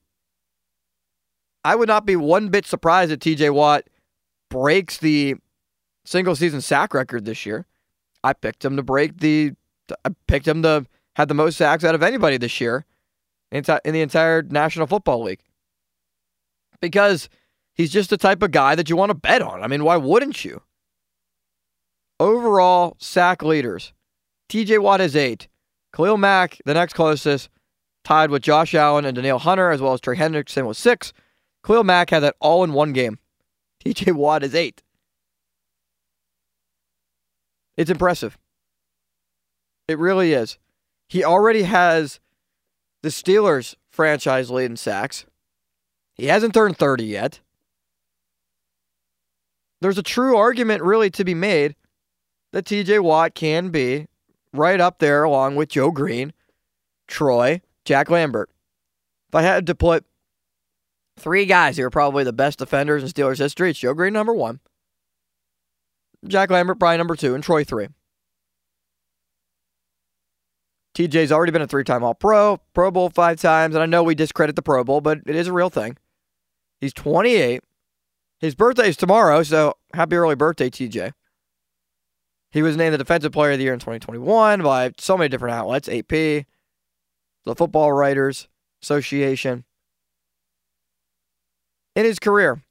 I 1.64 1.75
would 1.75 1.88
not 1.88 2.04
be 2.04 2.14
one 2.14 2.49
bit 2.49 2.66
surprised 2.66 3.11
if 3.11 3.20
TJ 3.20 3.54
Watt 3.54 3.84
breaks 4.50 4.99
the 4.99 5.37
single 6.04 6.37
season 6.37 6.61
sack 6.61 6.94
record 6.94 7.25
this 7.25 7.46
year. 7.46 7.66
I 8.23 8.32
picked 8.32 8.64
him 8.64 8.76
to 8.76 8.82
break 8.82 9.18
the, 9.18 9.52
I 10.04 10.11
picked 10.26 10.49
him 10.49 10.62
to 10.62 10.87
have 11.16 11.28
the 11.28 11.34
most 11.34 11.56
sacks 11.56 11.84
out 11.84 11.94
of 11.94 12.02
anybody 12.02 12.37
this 12.37 12.61
year 12.61 12.87
in 13.52 13.62
the 13.62 14.00
entire 14.00 14.42
National 14.42 14.87
Football 14.87 15.23
League. 15.23 15.42
Because 16.80 17.28
he's 17.75 17.92
just 17.92 18.11
the 18.11 18.16
type 18.16 18.42
of 18.42 18.50
guy 18.50 18.75
that 18.75 18.90
you 18.90 18.96
want 18.96 19.11
to 19.11 19.14
bet 19.14 19.42
on. 19.42 19.62
I 19.62 19.68
mean, 19.68 19.84
why 19.84 19.96
wouldn't 19.96 20.44
you? 20.44 20.62
Overall 22.20 22.96
sack 22.99 23.42
leaders 23.42 23.92
TJ 24.49 24.78
Watt 24.78 25.00
is 25.00 25.16
eight. 25.16 25.49
Khalil 25.92 26.16
Mack, 26.16 26.58
the 26.64 26.75
next 26.75 26.92
closest, 26.92 27.49
tied 28.04 28.30
with 28.30 28.42
Josh 28.42 28.75
Allen 28.75 29.04
and 29.04 29.16
Danielle 29.16 29.38
Hunter, 29.38 29.70
as 29.70 29.80
well 29.80 29.94
as 29.94 30.00
Trey 30.00 30.16
Hendrickson 30.16 30.66
with 30.66 30.76
six. 30.76 31.12
Khalil 31.64 31.82
Mack 31.82 32.11
had 32.11 32.20
that 32.20 32.37
all 32.40 32.62
in 32.62 32.73
one 32.73 32.92
game. 32.92 33.18
TJ 33.84 34.12
Watt 34.14 34.44
is 34.44 34.54
eight. 34.54 34.82
It's 37.76 37.90
impressive. 37.90 38.38
It 39.88 39.99
really 39.99 40.33
is. 40.33 40.59
He 41.09 41.25
already 41.25 41.62
has 41.62 42.21
the 43.02 43.09
Steelers 43.11 43.75
franchise 43.90 44.50
lead 44.50 44.66
in 44.66 44.76
sacks. 44.76 45.26
He 46.14 46.26
hasn't 46.26 46.54
turned 46.54 46.78
30 46.78 47.04
yet. 47.04 47.40
There's 49.81 49.99
a 49.99 50.02
true 50.02 50.37
argument, 50.37 50.83
really, 50.83 51.11
to 51.11 51.25
be 51.25 51.35
made 51.35 51.76
that 52.52 52.64
TJ 52.64 53.00
Watt 53.00 53.35
can 53.35 53.69
be 53.69 54.07
right 54.52 54.81
up 54.81 54.99
there 55.00 55.25
along 55.25 55.57
with 55.57 55.69
Joe 55.69 55.90
Greene, 55.90 56.33
Troy, 57.07 57.61
Jack 57.85 58.09
Lambert. 58.09 58.49
If 59.28 59.35
I 59.35 59.43
had 59.43 59.66
to 59.66 59.75
put 59.75 60.07
three 61.19 61.45
guys 61.45 61.76
who 61.76 61.85
are 61.85 61.90
probably 61.90 62.25
the 62.25 62.33
best 62.33 62.61
defenders 62.61 63.02
in 63.02 63.09
Steelers 63.09 63.38
history, 63.38 63.71
it's 63.71 63.81
Joe 63.81 63.93
Greene, 63.93 64.12
number 64.12 64.33
one, 64.33 64.61
Jack 66.26 66.50
Lambert 66.50 66.78
probably 66.78 66.99
number 66.99 67.16
two, 67.16 67.35
and 67.35 67.43
Troy 67.43 67.64
three. 67.64 67.88
TJ's 70.95 71.33
already 71.33 71.50
been 71.52 71.62
a 71.62 71.66
three 71.66 71.85
time 71.85 72.04
All 72.04 72.14
Pro, 72.14 72.61
Pro 72.73 72.90
Bowl 72.90 73.11
five 73.11 73.40
times, 73.40 73.75
and 73.75 73.83
I 73.83 73.87
know 73.87 74.02
we 74.02 74.14
discredit 74.14 74.57
the 74.57 74.62
Pro 74.62 74.85
Bowl, 74.85 75.00
but 75.00 75.19
it 75.26 75.35
is 75.35 75.49
a 75.49 75.52
real 75.52 75.71
thing. 75.71 75.97
He's 76.81 76.93
28. 76.93 77.62
His 78.38 78.54
birthday 78.54 78.88
is 78.88 78.97
tomorrow, 78.97 79.43
so 79.43 79.75
happy 79.93 80.16
early 80.16 80.35
birthday, 80.35 80.71
TJ. 80.71 81.12
He 82.52 82.62
was 82.62 82.76
named 82.76 82.95
the 82.95 82.99
Defensive 82.99 83.33
Player 83.33 83.52
of 83.52 83.59
the 83.59 83.64
Year 83.64 83.75
in 83.75 83.81
2021 83.81 84.62
by 84.62 84.93
so 84.97 85.16
many 85.16 85.28
different 85.28 85.57
outlets 85.57 85.88
AP, 85.88 86.09
the 86.09 86.45
Football 87.57 87.93
Writers 87.93 88.49
Association. 88.83 89.64
In 91.97 92.04
his 92.04 92.21
career, 92.21 92.62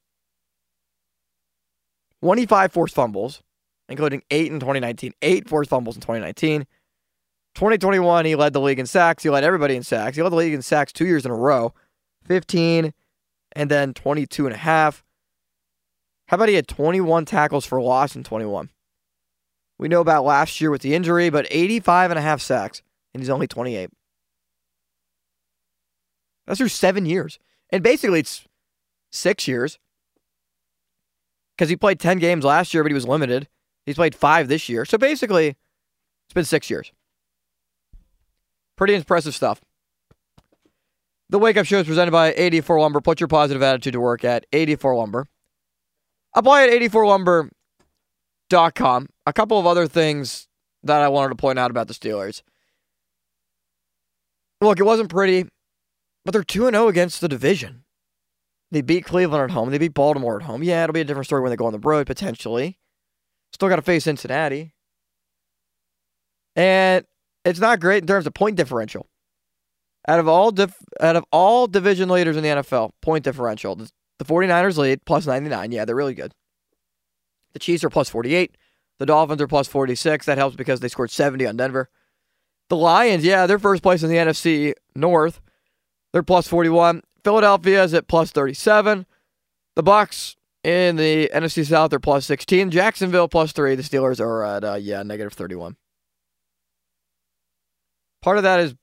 25 2.24 2.72
forced 2.72 2.96
fumbles, 2.96 3.44
including 3.90 4.24
eight 4.32 4.50
in 4.50 4.58
2019, 4.58 5.12
eight 5.22 5.50
forced 5.50 5.70
fumbles 5.70 5.98
in 5.98 6.02
2019. 6.02 6.62
2021, 7.54 8.26
he 8.26 8.36
led 8.36 8.54
the 8.54 8.62
league 8.62 8.80
in 8.80 8.86
sacks. 8.86 9.24
He 9.24 9.30
led 9.30 9.44
everybody 9.44 9.76
in 9.76 9.84
sacks. 9.84 10.16
He 10.16 10.24
led 10.24 10.32
the 10.32 10.38
league 10.38 10.54
in 10.54 10.62
sacks 10.62 10.94
two 10.94 11.06
years 11.06 11.26
in 11.26 11.32
a 11.32 11.36
row 11.36 11.74
15 12.24 12.94
and 13.58 13.70
then 13.70 13.94
22 13.94 14.46
and 14.46 14.56
a 14.56 14.58
half. 14.58 15.04
How 16.28 16.36
about 16.36 16.48
he 16.48 16.56
had 16.56 16.66
21 16.66 17.26
tackles 17.26 17.66
for 17.66 17.82
loss 17.82 18.16
in 18.16 18.24
21? 18.24 18.70
We 19.78 19.90
know 19.90 20.00
about 20.00 20.24
last 20.24 20.62
year 20.62 20.72
with 20.72 20.82
the 20.82 20.96
injury, 20.96 21.30
but 21.30 21.46
85 21.50 22.12
and 22.12 22.18
a 22.18 22.22
half 22.22 22.40
sacks, 22.40 22.82
and 23.14 23.22
he's 23.22 23.30
only 23.30 23.48
28. 23.48 23.90
That's 26.48 26.58
through 26.58 26.70
seven 26.70 27.06
years. 27.06 27.38
And 27.70 27.84
basically, 27.84 28.22
it's 28.22 28.48
six 29.12 29.46
years 29.46 29.78
because 31.64 31.70
he 31.70 31.78
played 31.78 31.98
10 31.98 32.20
games 32.20 32.44
last 32.44 32.74
year, 32.74 32.84
but 32.84 32.90
he 32.90 32.94
was 32.94 33.08
limited. 33.08 33.48
He's 33.86 33.96
played 33.96 34.14
five 34.14 34.50
this 34.50 34.68
year. 34.68 34.84
So 34.84 34.98
basically, 34.98 35.56
it's 36.26 36.34
been 36.34 36.44
six 36.44 36.70
years. 36.70 36.92
Pretty 38.76 38.96
impressive 38.96 39.34
stuff. 39.34 39.62
The 41.30 41.40
Wake 41.40 41.56
Up 41.56 41.66
Show 41.66 41.80
is 41.80 41.88
presented 41.88 42.12
by 42.12 42.34
84 42.34 42.82
Lumber. 42.82 43.00
Put 43.00 43.22
your 43.22 43.30
positive 43.30 43.64
attitude 43.64 43.94
to 43.94 44.02
work 44.02 44.26
at 44.26 44.46
84 44.52 44.98
Lumber. 44.98 45.28
Apply 46.36 46.64
at 46.64 46.70
84 46.70 47.06
Lumber 47.06 47.50
com. 48.76 49.08
A 49.26 49.32
couple 49.32 49.58
of 49.58 49.66
other 49.66 49.88
things 49.88 50.50
that 50.84 51.02
I 51.02 51.08
wanted 51.08 51.30
to 51.30 51.36
point 51.36 51.60
out 51.60 51.72
about 51.72 51.88
the 51.88 51.94
Steelers. 51.94 52.42
Look, 54.60 54.82
it 54.82 54.84
wasn't 54.84 55.10
pretty, 55.10 55.48
but 56.26 56.34
they're 56.34 56.44
2 56.44 56.70
0 56.72 56.90
against 56.90 57.22
the 57.22 57.30
division. 57.30 57.86
They 58.74 58.82
beat 58.82 59.06
Cleveland 59.06 59.44
at 59.44 59.52
home. 59.52 59.70
They 59.70 59.78
beat 59.78 59.94
Baltimore 59.94 60.38
at 60.38 60.42
home. 60.48 60.64
Yeah, 60.64 60.84
it'll 60.84 60.94
be 60.94 61.02
a 61.02 61.06
different 61.06 61.28
story 61.28 61.44
when 61.44 61.52
they 61.52 61.56
go 61.56 61.68
on 61.68 61.74
the 61.74 61.80
road, 61.80 62.08
potentially. 62.08 62.80
Still 63.52 63.70
got 63.70 63.76
to 63.76 63.84
face 63.84 64.06
Cincinnati. 64.06 64.74
And 66.56 67.06
it's 67.46 67.60
not 67.60 67.80
great 67.80 68.02
in 68.02 68.08
terms 68.08 68.26
of 68.26 68.34
point 68.34 68.56
differential. 68.56 69.08
Out 70.08 70.20
of 70.20 70.28
all 70.28 70.52
out 71.00 71.16
of 71.16 71.24
all 71.32 71.68
division 71.68 72.10
leaders 72.10 72.36
in 72.36 72.42
the 72.42 72.50
NFL, 72.50 72.94
point 73.00 73.24
differential, 73.24 73.76
the 73.76 73.92
49ers 74.26 74.78
lead 74.80 75.06
plus 75.06 75.28
99. 75.28 75.72
Yeah, 75.72 75.86
they're 75.86 75.96
really 75.96 76.16
good. 76.16 76.34
The 77.54 77.60
Chiefs 77.60 77.84
are 77.84 77.92
plus 77.92 78.10
48. 78.10 78.58
The 78.98 79.06
Dolphins 79.06 79.40
are 79.40 79.48
plus 79.48 79.68
46. 79.68 80.26
That 80.26 80.40
helps 80.40 80.56
because 80.56 80.80
they 80.80 80.88
scored 80.88 81.12
70 81.12 81.46
on 81.46 81.58
Denver. 81.58 81.92
The 82.70 82.76
Lions, 82.76 83.24
yeah, 83.24 83.46
they're 83.46 83.60
first 83.60 83.84
place 83.84 84.02
in 84.02 84.10
the 84.10 84.16
NFC 84.16 84.74
North. 84.96 85.42
They're 86.12 86.24
plus 86.24 86.48
41. 86.48 87.04
Philadelphia 87.24 87.84
is 87.84 87.94
at 87.94 88.08
plus 88.08 88.32
37. 88.32 89.06
The 89.76 89.84
Bucks 89.84 90.36
in 90.64 90.96
the 90.96 91.30
NFC 91.34 91.66
South 91.66 91.94
are 91.94 92.00
plus 92.00 92.26
16. 92.26 92.72
Jacksonville 92.72 93.28
plus 93.28 93.52
3. 93.52 93.76
The 93.76 93.84
Steelers 93.84 94.20
are 94.20 94.44
at, 94.44 94.64
uh, 94.64 94.76
yeah, 94.76 95.04
negative 95.04 95.34
31. 95.34 95.76
Part 98.22 98.38
of 98.38 98.44
that 98.44 98.60
is 98.60 98.76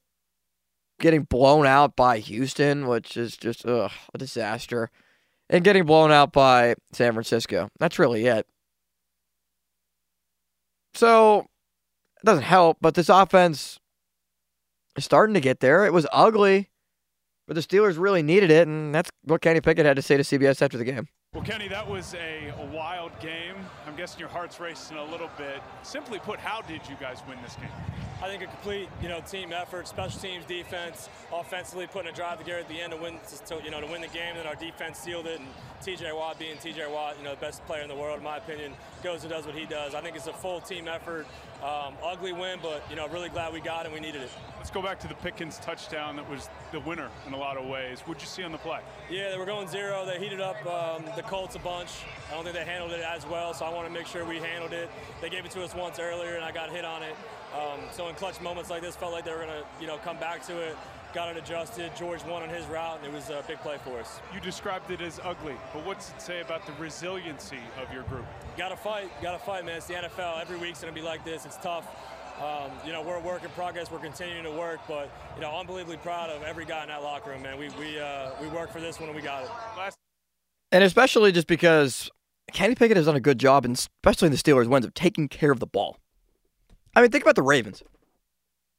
getting 1.01 1.23
blown 1.23 1.67
out 1.67 1.97
by 1.97 2.19
Houston, 2.19 2.87
which 2.87 3.17
is 3.17 3.37
just 3.37 3.65
ugh, 3.67 3.91
a 4.13 4.19
disaster, 4.19 4.91
and 5.49 5.65
getting 5.65 5.85
blown 5.85 6.13
out 6.13 6.33
by 6.33 6.75
San 6.93 7.13
Francisco. 7.13 7.71
That's 7.79 7.99
really 7.99 8.27
it. 8.27 8.47
So 10.95 11.41
it 11.41 12.27
doesn't 12.27 12.45
help, 12.45 12.79
but 12.81 12.95
this 12.95 13.09
offense 13.09 13.81
is 14.97 15.05
starting 15.05 15.35
to 15.35 15.41
get 15.41 15.61
there. 15.61 15.87
It 15.87 15.93
was 15.93 16.07
ugly, 16.13 16.70
but 17.51 17.57
the 17.57 17.63
Steelers 17.63 17.99
really 17.99 18.23
needed 18.23 18.53
it, 18.53 18.69
and 18.69 18.95
that's 18.95 19.11
what 19.25 19.41
Kenny 19.41 19.61
Pickett 19.61 19.85
had 19.85 19.97
to 19.97 20.03
say 20.03 20.17
to 20.17 20.23
CBS 20.23 20.63
after 20.63 20.79
the 20.79 20.85
game. 20.85 21.09
Well, 21.35 21.43
Kenny, 21.43 21.67
that 21.67 21.85
was 21.85 22.15
a, 22.15 22.53
wild 22.73 23.11
game. 23.19 23.57
I'm 23.91 23.97
guessing 23.97 24.21
your 24.21 24.29
heart's 24.29 24.61
racing 24.61 24.99
a 24.99 25.05
little 25.05 25.29
bit. 25.37 25.61
Simply 25.83 26.21
put, 26.21 26.39
how 26.39 26.63
did 26.63 26.81
you 26.89 26.95
guys 27.01 27.19
win 27.29 27.39
this 27.43 27.57
game? 27.57 27.69
I 28.23 28.29
think 28.29 28.41
a 28.41 28.47
complete, 28.47 28.89
you 29.03 29.09
know, 29.09 29.21
team 29.21 29.53
effort, 29.53 29.89
special 29.89 30.21
teams, 30.21 30.45
defense, 30.45 31.09
offensively 31.33 31.89
putting 31.89 32.13
a 32.13 32.15
drive 32.15 32.39
together 32.39 32.61
at 32.61 32.69
the 32.69 32.81
end 32.81 32.93
to 32.93 32.99
win, 32.99 33.19
to, 33.47 33.61
you 33.65 33.73
know, 33.73 33.81
to 33.81 33.89
win 33.89 34.01
the 34.01 34.07
game. 34.07 34.37
Then 34.37 34.47
our 34.47 34.55
defense 34.55 34.99
sealed 34.99 35.27
it. 35.27 35.41
And 35.41 35.49
T.J. 35.83 36.13
Watt 36.13 36.39
being 36.39 36.57
T.J. 36.59 36.87
Watt, 36.87 37.17
you 37.19 37.25
know, 37.25 37.35
the 37.35 37.41
best 37.41 37.67
player 37.67 37.83
in 37.83 37.89
the 37.89 37.97
world, 37.97 38.19
in 38.19 38.25
my 38.25 38.37
opinion, 38.37 38.75
goes 39.03 39.23
and 39.23 39.33
does 39.33 39.47
what 39.47 39.57
he 39.57 39.67
does. 39.67 39.95
I 39.95 40.03
think 40.03 40.15
it's 40.15 40.29
a 40.29 40.33
full 40.33 40.61
team 40.61 40.87
effort. 40.87 41.27
Um, 41.63 41.95
ugly 42.03 42.33
win, 42.33 42.59
but 42.63 42.83
you 42.89 42.97
know, 42.97 43.07
really 43.09 43.29
glad 43.29 43.53
we 43.53 43.61
got 43.61 43.85
it. 43.85 43.93
We 43.93 44.01
needed 44.01 44.23
it. 44.23 44.31
Let's 44.57 44.71
go 44.71 44.81
back 44.81 44.99
to 45.01 45.09
the 45.09 45.15
Pickens 45.15 45.59
touchdown 45.59 46.17
that 46.17 46.29
was 46.29 46.49
the 46.73 46.81
winner 46.81 47.09
in 47.27 47.35
a 47.35 47.37
lot 47.37 47.59
of 47.59 47.67
ways. 47.67 48.01
What'd 48.01 48.23
you 48.23 48.29
see 48.29 48.43
on 48.43 48.53
the 48.53 48.59
play? 48.59 48.81
Yeah, 49.11 49.31
they 49.31 49.37
were 49.37 49.45
going 49.45 49.69
zero. 49.69 50.07
They 50.07 50.19
heated 50.19 50.41
up 50.41 50.57
um, 50.67 51.05
the 51.17 51.23
Colts 51.23 51.57
a 51.57 51.59
bunch. 51.59 51.91
I 52.31 52.35
don't 52.35 52.45
think 52.45 52.57
they 52.57 52.65
handled 52.65 52.93
it 52.93 53.01
as 53.01 53.27
well, 53.27 53.53
so 53.53 53.67
I 53.67 53.71
want 53.71 53.80
to 53.87 53.93
make 53.93 54.07
sure 54.07 54.25
we 54.25 54.37
handled 54.37 54.73
it. 54.73 54.91
They 55.21 55.29
gave 55.29 55.45
it 55.45 55.51
to 55.53 55.63
us 55.63 55.75
once 55.75 55.99
earlier, 55.99 56.35
and 56.35 56.45
I 56.45 56.53
got 56.53 56.71
hit 56.71 56.85
on 56.85 57.03
it. 57.03 57.15
Um, 57.55 57.81
so 57.93 58.09
in 58.09 58.15
clutch 58.15 58.41
moments 58.41 58.71
like 58.71 58.83
this, 58.83 58.97
felt 58.97 59.13
like 59.13 59.25
they 59.25 59.33
were 59.33 59.39
going 59.45 59.49
to, 59.49 59.65
you 59.81 59.87
know, 59.87 59.97
come 59.99 60.19
back 60.19 60.45
to 60.47 60.59
it. 60.59 60.77
Got 61.13 61.37
it 61.37 61.43
adjusted. 61.43 61.91
George 61.97 62.23
won 62.25 62.43
on 62.43 62.49
his 62.49 62.65
route, 62.67 62.99
and 62.99 63.07
it 63.07 63.13
was 63.13 63.31
a 63.31 63.43
big 63.49 63.59
play 63.59 63.79
for 63.83 63.99
us. 63.99 64.21
You 64.33 64.41
described 64.41 64.91
it 64.93 65.01
as 65.01 65.19
ugly, 65.25 65.57
but 65.75 65.85
what's 65.85 66.11
it 66.11 66.23
say 66.23 66.41
about 66.41 66.65
the 66.67 66.73
resiliency 66.75 67.59
of 67.83 67.93
your 67.93 68.05
group? 68.05 68.25
Got 68.57 68.69
to 68.69 68.77
fight. 68.77 69.11
Got 69.21 69.33
to 69.33 69.45
fight, 69.45 69.65
man. 69.65 69.79
It's 69.79 69.87
the 69.87 69.95
NFL. 69.95 70.41
Every 70.41 70.57
week's 70.59 70.81
going 70.81 70.95
to 70.95 71.01
be 71.01 71.05
like 71.05 71.25
this. 71.25 71.45
It's 71.45 71.57
tough. 71.57 71.87
Um, 72.41 72.71
you 72.87 72.93
know, 72.93 73.03
we're 73.03 73.17
a 73.17 73.21
work 73.21 73.43
in 73.45 73.51
progress. 73.51 73.91
We're 73.91 73.99
continuing 73.99 74.45
to 74.45 74.53
work, 74.53 74.81
but 74.89 75.11
you 75.35 75.43
know, 75.43 75.51
unbelievably 75.59 75.99
proud 75.99 76.31
of 76.31 76.43
every 76.43 76.65
guy 76.65 76.83
in 76.83 76.89
that 76.89 77.03
locker 77.03 77.31
room, 77.31 77.43
man. 77.43 77.59
We 77.59 77.69
we 77.79 77.99
uh, 78.01 78.31
we 78.41 78.49
worked 78.49 78.73
for 78.73 78.81
this 78.81 78.99
one 78.99 79.11
and 79.11 79.17
we 79.17 79.23
got 79.23 79.43
it. 79.43 79.51
Last- 79.77 79.99
and 80.73 80.83
especially 80.85 81.33
just 81.33 81.49
because 81.49 82.09
Kenny 82.53 82.75
Pickett 82.75 82.97
has 82.97 83.07
done 83.07 83.17
a 83.17 83.21
good 83.21 83.39
job, 83.39 83.65
and 83.65 83.75
especially 83.75 84.27
in 84.27 84.33
the 84.33 84.39
Steelers' 84.39 84.69
wins, 84.69 84.85
of 84.85 84.95
taking 84.95 85.29
care 85.29 85.51
of 85.51 85.61
the 85.61 85.67
ball. 85.67 85.99
I 86.95 87.01
mean, 87.01 87.11
think 87.11 87.25
about 87.25 87.37
the 87.37 87.43
Ravens. 87.43 87.83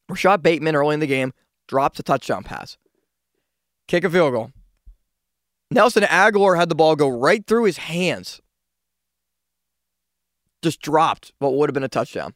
Rashod 0.09 0.43
Bateman 0.43 0.75
early 0.75 0.93
in 0.93 0.99
the 0.99 1.07
game 1.07 1.33
drops 1.67 1.99
a 1.99 2.03
touchdown 2.03 2.43
pass, 2.43 2.77
kick 3.87 4.03
a 4.03 4.09
field 4.09 4.33
goal. 4.33 4.51
Nelson 5.71 6.03
Agholor 6.03 6.57
had 6.57 6.67
the 6.67 6.75
ball 6.75 6.97
go 6.97 7.07
right 7.07 7.45
through 7.47 7.63
his 7.63 7.77
hands. 7.77 8.41
Just 10.61 10.81
dropped 10.81 11.31
what 11.39 11.53
would 11.55 11.69
have 11.69 11.73
been 11.73 11.83
a 11.83 11.87
touchdown. 11.87 12.33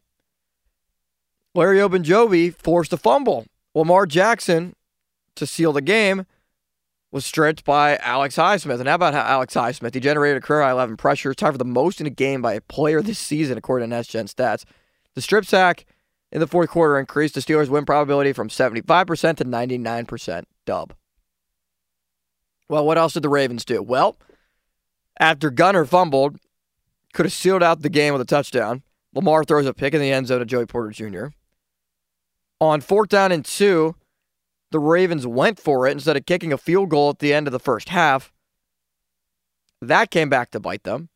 Larry 1.53 1.79
Ogunjobi 1.79 2.53
forced 2.55 2.93
a 2.93 2.97
fumble. 2.97 3.45
Lamar 3.73 4.05
Jackson, 4.05 4.73
to 5.35 5.45
seal 5.45 5.73
the 5.73 5.81
game, 5.81 6.25
was 7.15 7.25
stripped 7.25 7.63
by 7.63 7.95
Alex 8.00 8.36
Highsmith. 8.36 8.77
And 8.81 8.89
how 8.89 8.95
about 8.95 9.13
how 9.13 9.22
Alex 9.22 9.53
Highsmith? 9.53 9.93
He 9.93 10.01
generated 10.01 10.36
a 10.36 10.45
career 10.45 10.63
high 10.63 10.72
11 10.72 10.98
pressure, 10.98 11.34
tied 11.34 11.53
for 11.53 11.57
the 11.57 11.63
most 11.63 12.01
in 12.01 12.07
a 12.07 12.10
game 12.10 12.41
by 12.41 12.55
a 12.55 12.60
player 12.60 13.01
this 13.01 13.17
season, 13.17 13.57
according 13.57 13.89
to 13.89 13.95
Next 13.95 14.10
Gen 14.10 14.25
stats. 14.25 14.65
The 15.13 15.22
strip 15.22 15.45
sack 15.45 15.86
in 16.34 16.41
the 16.41 16.45
fourth 16.45 16.72
quarter 16.72 17.00
increased 17.00 17.36
the 17.36 17.39
Steelers' 17.39 17.69
win 17.69 17.86
probability 17.86 18.34
from 18.34 18.50
75% 18.50 19.38
to 19.38 19.45
99% 19.45 20.43
dub. 20.65 20.93
Well, 22.67 22.86
what 22.86 22.98
else 22.98 23.13
did 23.13 23.24
the 23.24 23.29
Ravens 23.29 23.63
do? 23.63 23.81
Well, 23.81 24.17
after 25.17 25.50
Gunnar 25.50 25.86
fumbled, 25.86 26.38
could 27.13 27.25
have 27.25 27.31
sealed 27.31 27.63
out 27.63 27.81
the 27.81 27.88
game 27.88 28.12
with 28.12 28.24
a 28.24 28.25
touchdown. 28.25 28.84
Lamar 29.13 29.45
throws 29.45 29.65
a 29.65 29.74
pick 29.74 29.93
in 29.93 30.01
the 30.01 30.12
end 30.12 30.27
zone 30.27 30.39
to 30.39 30.45
Joey 30.45 30.65
Porter 30.65 30.91
Jr. 30.91 31.27
On 32.60 32.81
fourth 32.81 33.07
down 33.07 33.31
and 33.31 33.45
two, 33.45 33.95
the 34.75 34.79
Ravens 34.79 35.25
went 35.25 35.58
for 35.58 35.88
it 35.88 35.94
instead 35.94 36.17
of 36.17 36.25
kicking 36.25 36.51
a 36.51 36.58
field 36.58 36.89
goal 36.89 37.10
at 37.10 37.20
the 37.20 37.34
end 37.34 37.48
of 37.48 37.53
the 37.53 37.62
first 37.62 37.88
half. 37.88 38.34
That 39.82 40.12
came 40.12 40.29
back 40.29 40.51
to 40.51 40.60
bite 40.60 40.84
them. 40.84 41.08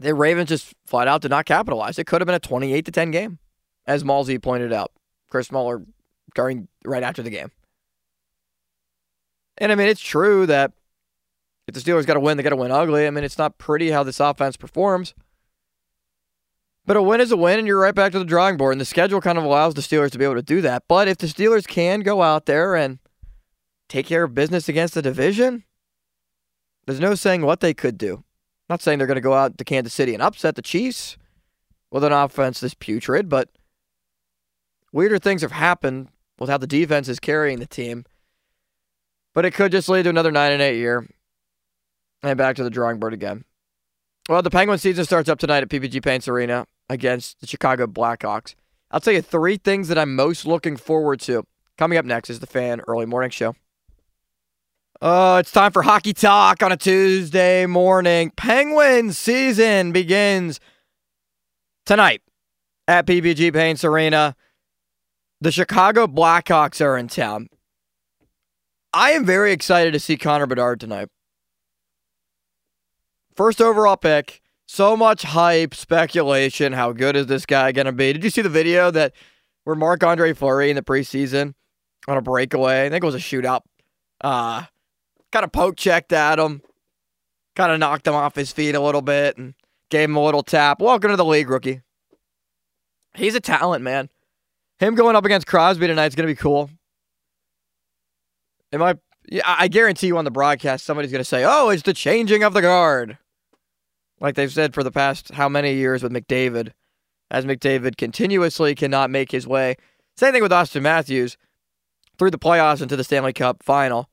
The 0.00 0.14
Ravens 0.14 0.48
just 0.48 0.72
flat 0.86 1.08
out 1.08 1.20
did 1.20 1.30
not 1.30 1.44
capitalize. 1.44 1.98
It 1.98 2.06
could 2.06 2.22
have 2.22 2.26
been 2.26 2.34
a 2.34 2.38
28 2.40 2.86
to 2.86 2.90
10 2.90 3.10
game, 3.10 3.38
as 3.86 4.02
Malsey 4.02 4.40
pointed 4.40 4.72
out. 4.72 4.92
Chris 5.28 5.52
Mueller 5.52 5.84
during 6.34 6.68
right 6.86 7.02
after 7.02 7.22
the 7.22 7.28
game. 7.28 7.50
And 9.58 9.70
I 9.70 9.74
mean, 9.74 9.88
it's 9.88 10.00
true 10.00 10.46
that 10.46 10.72
if 11.66 11.74
the 11.74 11.80
Steelers 11.80 12.06
got 12.06 12.14
to 12.14 12.20
win, 12.20 12.38
they 12.38 12.42
got 12.42 12.48
to 12.48 12.56
win 12.56 12.72
ugly. 12.72 13.06
I 13.06 13.10
mean, 13.10 13.24
it's 13.24 13.36
not 13.36 13.58
pretty 13.58 13.90
how 13.90 14.04
this 14.04 14.20
offense 14.20 14.56
performs. 14.56 15.12
But 16.88 16.96
a 16.96 17.02
win 17.02 17.20
is 17.20 17.30
a 17.30 17.36
win, 17.36 17.58
and 17.58 17.68
you're 17.68 17.78
right 17.78 17.94
back 17.94 18.12
to 18.12 18.18
the 18.18 18.24
drawing 18.24 18.56
board. 18.56 18.72
And 18.72 18.80
the 18.80 18.86
schedule 18.86 19.20
kind 19.20 19.36
of 19.36 19.44
allows 19.44 19.74
the 19.74 19.82
Steelers 19.82 20.10
to 20.12 20.18
be 20.18 20.24
able 20.24 20.36
to 20.36 20.42
do 20.42 20.62
that. 20.62 20.84
But 20.88 21.06
if 21.06 21.18
the 21.18 21.26
Steelers 21.26 21.66
can 21.66 22.00
go 22.00 22.22
out 22.22 22.46
there 22.46 22.74
and 22.74 22.98
take 23.90 24.06
care 24.06 24.24
of 24.24 24.34
business 24.34 24.70
against 24.70 24.94
the 24.94 25.02
division, 25.02 25.64
there's 26.86 26.98
no 26.98 27.14
saying 27.14 27.42
what 27.42 27.60
they 27.60 27.74
could 27.74 27.98
do. 27.98 28.24
not 28.70 28.80
saying 28.80 28.96
they're 28.96 29.06
going 29.06 29.16
to 29.16 29.20
go 29.20 29.34
out 29.34 29.58
to 29.58 29.64
Kansas 29.64 29.92
City 29.92 30.14
and 30.14 30.22
upset 30.22 30.54
the 30.54 30.62
Chiefs 30.62 31.18
with 31.90 32.04
an 32.04 32.12
offense 32.12 32.60
this 32.60 32.72
putrid, 32.72 33.28
but 33.28 33.50
weirder 34.90 35.18
things 35.18 35.42
have 35.42 35.52
happened 35.52 36.08
with 36.38 36.48
how 36.48 36.56
the 36.56 36.66
defense 36.66 37.06
is 37.06 37.20
carrying 37.20 37.58
the 37.58 37.66
team. 37.66 38.06
But 39.34 39.44
it 39.44 39.52
could 39.52 39.72
just 39.72 39.90
lead 39.90 40.04
to 40.04 40.08
another 40.08 40.32
9 40.32 40.52
and 40.52 40.62
8 40.62 40.78
year 40.78 41.06
and 42.22 42.38
back 42.38 42.56
to 42.56 42.64
the 42.64 42.70
drawing 42.70 42.98
board 42.98 43.12
again. 43.12 43.44
Well, 44.26 44.40
the 44.40 44.48
Penguin 44.48 44.78
season 44.78 45.04
starts 45.04 45.28
up 45.28 45.38
tonight 45.38 45.62
at 45.62 45.68
PPG 45.68 46.02
Paints 46.02 46.26
Arena 46.28 46.64
against 46.88 47.40
the 47.40 47.46
Chicago 47.46 47.86
Blackhawks. 47.86 48.54
I'll 48.90 49.00
tell 49.00 49.12
you 49.12 49.22
three 49.22 49.56
things 49.56 49.88
that 49.88 49.98
I'm 49.98 50.14
most 50.14 50.46
looking 50.46 50.76
forward 50.76 51.20
to. 51.20 51.44
Coming 51.76 51.98
up 51.98 52.04
next 52.04 52.30
is 52.30 52.40
the 52.40 52.46
Fan 52.46 52.80
Early 52.88 53.06
Morning 53.06 53.30
Show. 53.30 53.54
Oh, 55.00 55.36
it's 55.36 55.52
time 55.52 55.70
for 55.70 55.82
hockey 55.82 56.12
talk 56.12 56.62
on 56.62 56.72
a 56.72 56.76
Tuesday 56.76 57.66
morning. 57.66 58.30
Penguins 58.30 59.16
season 59.16 59.92
begins 59.92 60.58
tonight 61.86 62.22
at 62.88 63.06
PPG 63.06 63.52
Paints 63.52 63.84
Arena. 63.84 64.34
The 65.40 65.52
Chicago 65.52 66.08
Blackhawks 66.08 66.84
are 66.84 66.96
in 66.96 67.06
town. 67.06 67.48
I 68.92 69.12
am 69.12 69.24
very 69.24 69.52
excited 69.52 69.92
to 69.92 70.00
see 70.00 70.16
Connor 70.16 70.46
Bedard 70.46 70.80
tonight. 70.80 71.08
First 73.36 73.60
overall 73.60 73.96
pick. 73.96 74.42
So 74.70 74.98
much 74.98 75.22
hype, 75.22 75.74
speculation. 75.74 76.74
How 76.74 76.92
good 76.92 77.16
is 77.16 77.26
this 77.26 77.46
guy 77.46 77.72
going 77.72 77.86
to 77.86 77.92
be? 77.92 78.12
Did 78.12 78.22
you 78.22 78.28
see 78.28 78.42
the 78.42 78.50
video 78.50 78.90
that 78.90 79.14
where 79.64 79.74
Marc 79.74 80.04
Andre 80.04 80.34
Fleury 80.34 80.68
in 80.68 80.76
the 80.76 80.82
preseason 80.82 81.54
on 82.06 82.18
a 82.18 82.20
breakaway? 82.20 82.84
I 82.84 82.90
think 82.90 83.02
it 83.02 83.06
was 83.06 83.14
a 83.14 83.18
shootout. 83.18 83.62
Uh, 84.20 84.64
kind 85.32 85.44
of 85.46 85.52
poke 85.52 85.76
checked 85.76 86.12
at 86.12 86.38
him, 86.38 86.60
kind 87.56 87.72
of 87.72 87.78
knocked 87.78 88.06
him 88.06 88.12
off 88.12 88.34
his 88.34 88.52
feet 88.52 88.74
a 88.74 88.80
little 88.80 89.00
bit, 89.00 89.38
and 89.38 89.54
gave 89.90 90.10
him 90.10 90.16
a 90.16 90.22
little 90.22 90.42
tap. 90.42 90.82
Welcome 90.82 91.12
to 91.12 91.16
the 91.16 91.24
league, 91.24 91.48
rookie. 91.48 91.80
He's 93.14 93.34
a 93.34 93.40
talent, 93.40 93.82
man. 93.82 94.10
Him 94.80 94.94
going 94.94 95.16
up 95.16 95.24
against 95.24 95.46
Crosby 95.46 95.86
tonight 95.86 96.08
is 96.08 96.14
going 96.14 96.28
to 96.28 96.34
be 96.34 96.38
cool. 96.38 96.68
Am 98.74 98.82
I? 98.82 98.96
Yeah, 99.30 99.42
I 99.46 99.68
guarantee 99.68 100.08
you 100.08 100.18
on 100.18 100.26
the 100.26 100.30
broadcast, 100.30 100.84
somebody's 100.84 101.10
going 101.10 101.22
to 101.22 101.24
say, 101.24 101.42
"Oh, 101.46 101.70
it's 101.70 101.82
the 101.82 101.94
changing 101.94 102.42
of 102.42 102.52
the 102.52 102.60
guard." 102.60 103.16
Like 104.20 104.34
they've 104.34 104.52
said 104.52 104.74
for 104.74 104.82
the 104.82 104.90
past 104.90 105.32
how 105.32 105.48
many 105.48 105.74
years 105.74 106.02
with 106.02 106.12
McDavid, 106.12 106.72
as 107.30 107.44
McDavid 107.44 107.96
continuously 107.96 108.74
cannot 108.74 109.10
make 109.10 109.30
his 109.30 109.46
way. 109.46 109.76
Same 110.16 110.32
thing 110.32 110.42
with 110.42 110.52
Auston 110.52 110.82
Matthews 110.82 111.36
through 112.18 112.32
the 112.32 112.38
playoffs 112.38 112.82
into 112.82 112.96
the 112.96 113.04
Stanley 113.04 113.32
Cup 113.32 113.62
final. 113.62 114.08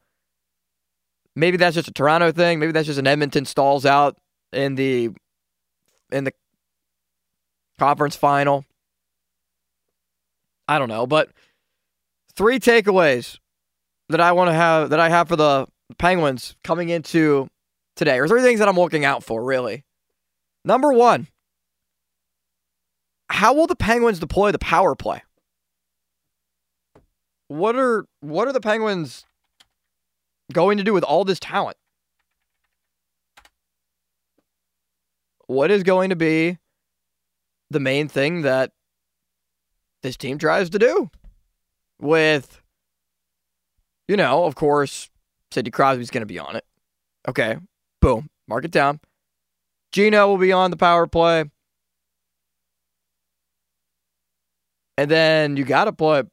Maybe 1.36 1.58
that's 1.58 1.76
just 1.76 1.88
a 1.88 1.94
Toronto 1.94 2.32
thing. 2.32 2.60
Maybe 2.60 2.72
that's 2.72 2.88
just 2.88 3.00
an 3.00 3.08
Edmonton 3.08 3.46
stalls 3.46 3.86
out 3.86 4.18
in 4.54 4.76
the 4.76 5.10
in 6.12 6.24
the 6.24 6.32
conference 7.80 8.16
final. 8.16 8.64
I 10.68 10.80
don't 10.80 10.90
know, 10.90 11.06
but 11.06 11.30
three 12.36 12.60
takeaways 12.60 13.40
that 14.10 14.22
I 14.22 14.32
want 14.32 14.50
to 14.50 14.54
have 14.54 14.92
that 14.92 15.00
I 15.00 15.10
have 15.10 15.28
for 15.28 15.36
the 15.36 15.68
Penguins 15.98 16.56
coming 16.64 16.90
into 16.90 17.48
today, 17.96 18.20
or 18.20 18.28
three 18.28 18.42
things 18.42 18.60
that 18.60 18.68
I'm 18.68 18.78
looking 18.78 19.06
out 19.06 19.24
for, 19.24 19.44
really. 19.44 19.84
Number 20.66 20.92
one, 20.92 21.28
how 23.30 23.54
will 23.54 23.68
the 23.68 23.76
Penguins 23.76 24.20
deploy 24.20 24.52
the 24.52 24.58
power 24.58 24.96
play? 24.96 25.22
What 27.48 27.76
are 27.76 28.06
what 28.22 28.48
are 28.48 28.52
the 28.52 28.60
Penguins 28.60 29.26
going 30.52 30.80
to 30.80 30.84
do 30.84 30.92
with 30.92 31.04
all 31.04 31.24
this 31.24 31.40
talent? 31.40 31.78
What 35.46 35.70
is 35.70 35.84
going 35.84 36.10
to 36.10 36.16
be 36.16 36.58
the 37.70 37.80
main 37.80 38.08
thing 38.08 38.42
that 38.42 38.72
this 40.02 40.18
team 40.18 40.40
tries 40.40 40.72
to 40.72 40.80
do? 40.80 41.12
With, 42.02 42.62
you 44.08 44.18
know, 44.18 44.46
of 44.46 44.56
course, 44.56 45.12
Sidney 45.52 45.70
Crosby's 45.70 46.10
going 46.10 46.24
to 46.24 46.26
be 46.26 46.40
on 46.40 46.56
it. 46.56 46.66
Okay, 47.28 47.58
boom, 48.02 48.30
mark 48.48 48.66
it 48.66 48.72
down. 48.72 49.00
Gino 49.96 50.28
will 50.28 50.38
be 50.38 50.52
on 50.52 50.72
the 50.72 50.78
power 50.78 51.08
play. 51.08 51.46
And 54.98 55.10
then 55.10 55.56
you 55.56 55.64
got 55.64 55.86
to 55.86 55.94
play, 55.94 56.24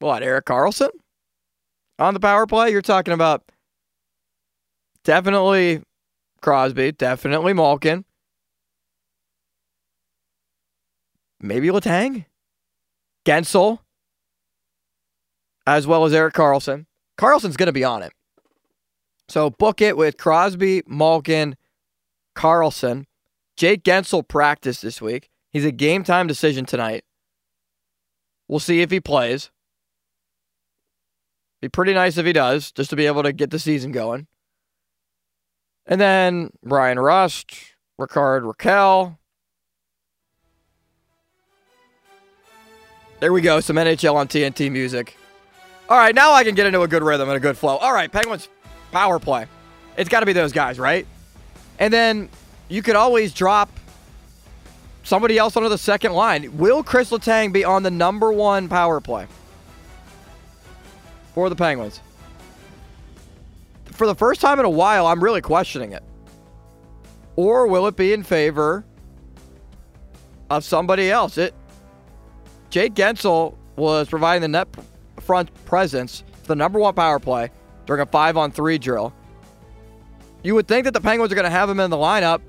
what, 0.00 0.24
Erik 0.24 0.46
Karlsson 0.46 0.88
on 2.00 2.12
the 2.12 2.18
power 2.18 2.44
play? 2.44 2.72
You're 2.72 2.82
talking 2.82 3.14
about 3.14 3.44
definitely 5.04 5.84
Crosby, 6.40 6.90
definitely 6.90 7.52
Malkin. 7.52 8.04
Maybe 11.40 11.68
Letang, 11.68 12.24
Guentzel, 13.24 13.78
as 15.68 15.86
well 15.86 16.04
as 16.04 16.12
Erik 16.12 16.34
Karlsson. 16.34 16.86
Karlsson's 17.16 17.56
going 17.56 17.68
to 17.68 17.72
be 17.72 17.84
on 17.84 18.02
it. 18.02 18.12
So 19.28 19.50
book 19.50 19.80
it 19.80 19.96
with 19.96 20.16
Crosby, 20.16 20.82
Malkin, 20.88 21.56
Karlsson. 22.34 23.04
Jake 23.56 23.82
Guentzel 23.82 24.26
practiced 24.26 24.82
this 24.82 25.00
week. 25.00 25.30
He's 25.50 25.64
a 25.64 25.72
game 25.72 26.04
time 26.04 26.26
decision 26.26 26.64
tonight. 26.64 27.04
We'll 28.48 28.60
see 28.60 28.80
if 28.80 28.90
he 28.90 29.00
plays. 29.00 29.50
Be 31.60 31.68
pretty 31.68 31.94
nice 31.94 32.18
if 32.18 32.26
he 32.26 32.32
does, 32.32 32.72
just 32.72 32.90
to 32.90 32.96
be 32.96 33.06
able 33.06 33.22
to 33.22 33.32
get 33.32 33.50
the 33.50 33.58
season 33.58 33.92
going. 33.92 34.26
And 35.86 36.00
then 36.00 36.50
Bryan 36.64 36.98
Rust, 36.98 37.52
Rickard 37.98 38.42
Rakell. 38.42 39.18
There 43.20 43.32
we 43.32 43.40
go, 43.40 43.60
some 43.60 43.76
NHL 43.76 44.14
on 44.14 44.26
TNT 44.26 44.72
music. 44.72 45.16
All 45.88 45.96
right, 45.96 46.14
now 46.14 46.32
I 46.32 46.42
can 46.42 46.56
get 46.56 46.66
into 46.66 46.82
a 46.82 46.88
good 46.88 47.04
rhythm 47.04 47.28
and 47.28 47.36
a 47.36 47.40
good 47.40 47.56
flow. 47.56 47.76
All 47.76 47.92
right, 47.92 48.10
Penguins 48.10 48.48
power 48.90 49.18
play. 49.20 49.46
It's 49.96 50.08
got 50.08 50.20
to 50.20 50.26
be 50.26 50.32
those 50.32 50.52
guys, 50.52 50.78
right? 50.78 51.06
And 51.78 51.92
then 51.92 52.28
you 52.68 52.82
could 52.82 52.96
always 52.96 53.32
drop 53.32 53.70
somebody 55.02 55.38
else 55.38 55.56
onto 55.56 55.68
the 55.68 55.78
second 55.78 56.12
line. 56.12 56.56
Will 56.56 56.82
Kris 56.82 57.10
Letang 57.10 57.52
be 57.52 57.64
on 57.64 57.82
the 57.82 57.90
number 57.90 58.32
one 58.32 58.68
power 58.68 59.00
play 59.00 59.26
for 61.34 61.48
the 61.48 61.56
Penguins? 61.56 62.00
For 63.92 64.06
the 64.06 64.14
first 64.14 64.40
time 64.40 64.58
in 64.58 64.64
a 64.64 64.70
while, 64.70 65.06
I'm 65.06 65.22
really 65.22 65.40
questioning 65.40 65.92
it. 65.92 66.02
Or 67.36 67.66
will 67.66 67.86
it 67.86 67.96
be 67.96 68.12
in 68.12 68.22
favor 68.22 68.84
of 70.50 70.64
somebody 70.64 71.10
else? 71.10 71.38
It 71.38 71.54
Jake 72.70 72.94
Guentzel 72.94 73.54
was 73.76 74.08
providing 74.08 74.42
the 74.42 74.48
net 74.48 74.68
front 75.20 75.52
presence 75.66 76.24
for 76.42 76.48
the 76.48 76.56
number 76.56 76.78
one 76.78 76.94
power 76.94 77.18
play 77.18 77.50
during 77.86 78.02
a 78.02 78.06
five 78.06 78.36
on 78.36 78.50
three 78.50 78.78
drill. 78.78 79.12
You 80.42 80.54
would 80.54 80.66
think 80.66 80.84
that 80.84 80.94
the 80.94 81.00
Penguins 81.00 81.32
are 81.32 81.34
going 81.34 81.44
to 81.44 81.50
have 81.50 81.70
him 81.70 81.80
in 81.80 81.90
the 81.90 81.96
lineup 81.96 82.40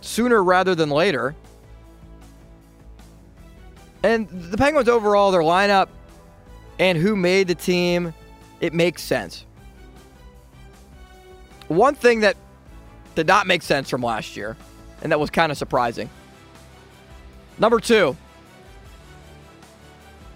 sooner 0.00 0.42
rather 0.42 0.74
than 0.74 0.90
later. 0.90 1.34
And 4.02 4.28
the 4.28 4.56
Penguins 4.56 4.88
overall, 4.88 5.30
their 5.30 5.42
lineup 5.42 5.88
and 6.78 6.98
who 6.98 7.16
made 7.16 7.48
the 7.48 7.54
team, 7.54 8.12
it 8.60 8.72
makes 8.72 9.02
sense. 9.02 9.44
One 11.68 11.94
thing 11.94 12.20
that 12.20 12.36
did 13.14 13.26
not 13.26 13.46
make 13.46 13.62
sense 13.62 13.88
from 13.88 14.02
last 14.02 14.36
year, 14.36 14.56
and 15.02 15.12
that 15.12 15.20
was 15.20 15.30
kind 15.30 15.50
of 15.50 15.58
surprising. 15.58 16.10
Number 17.58 17.80
two, 17.80 18.16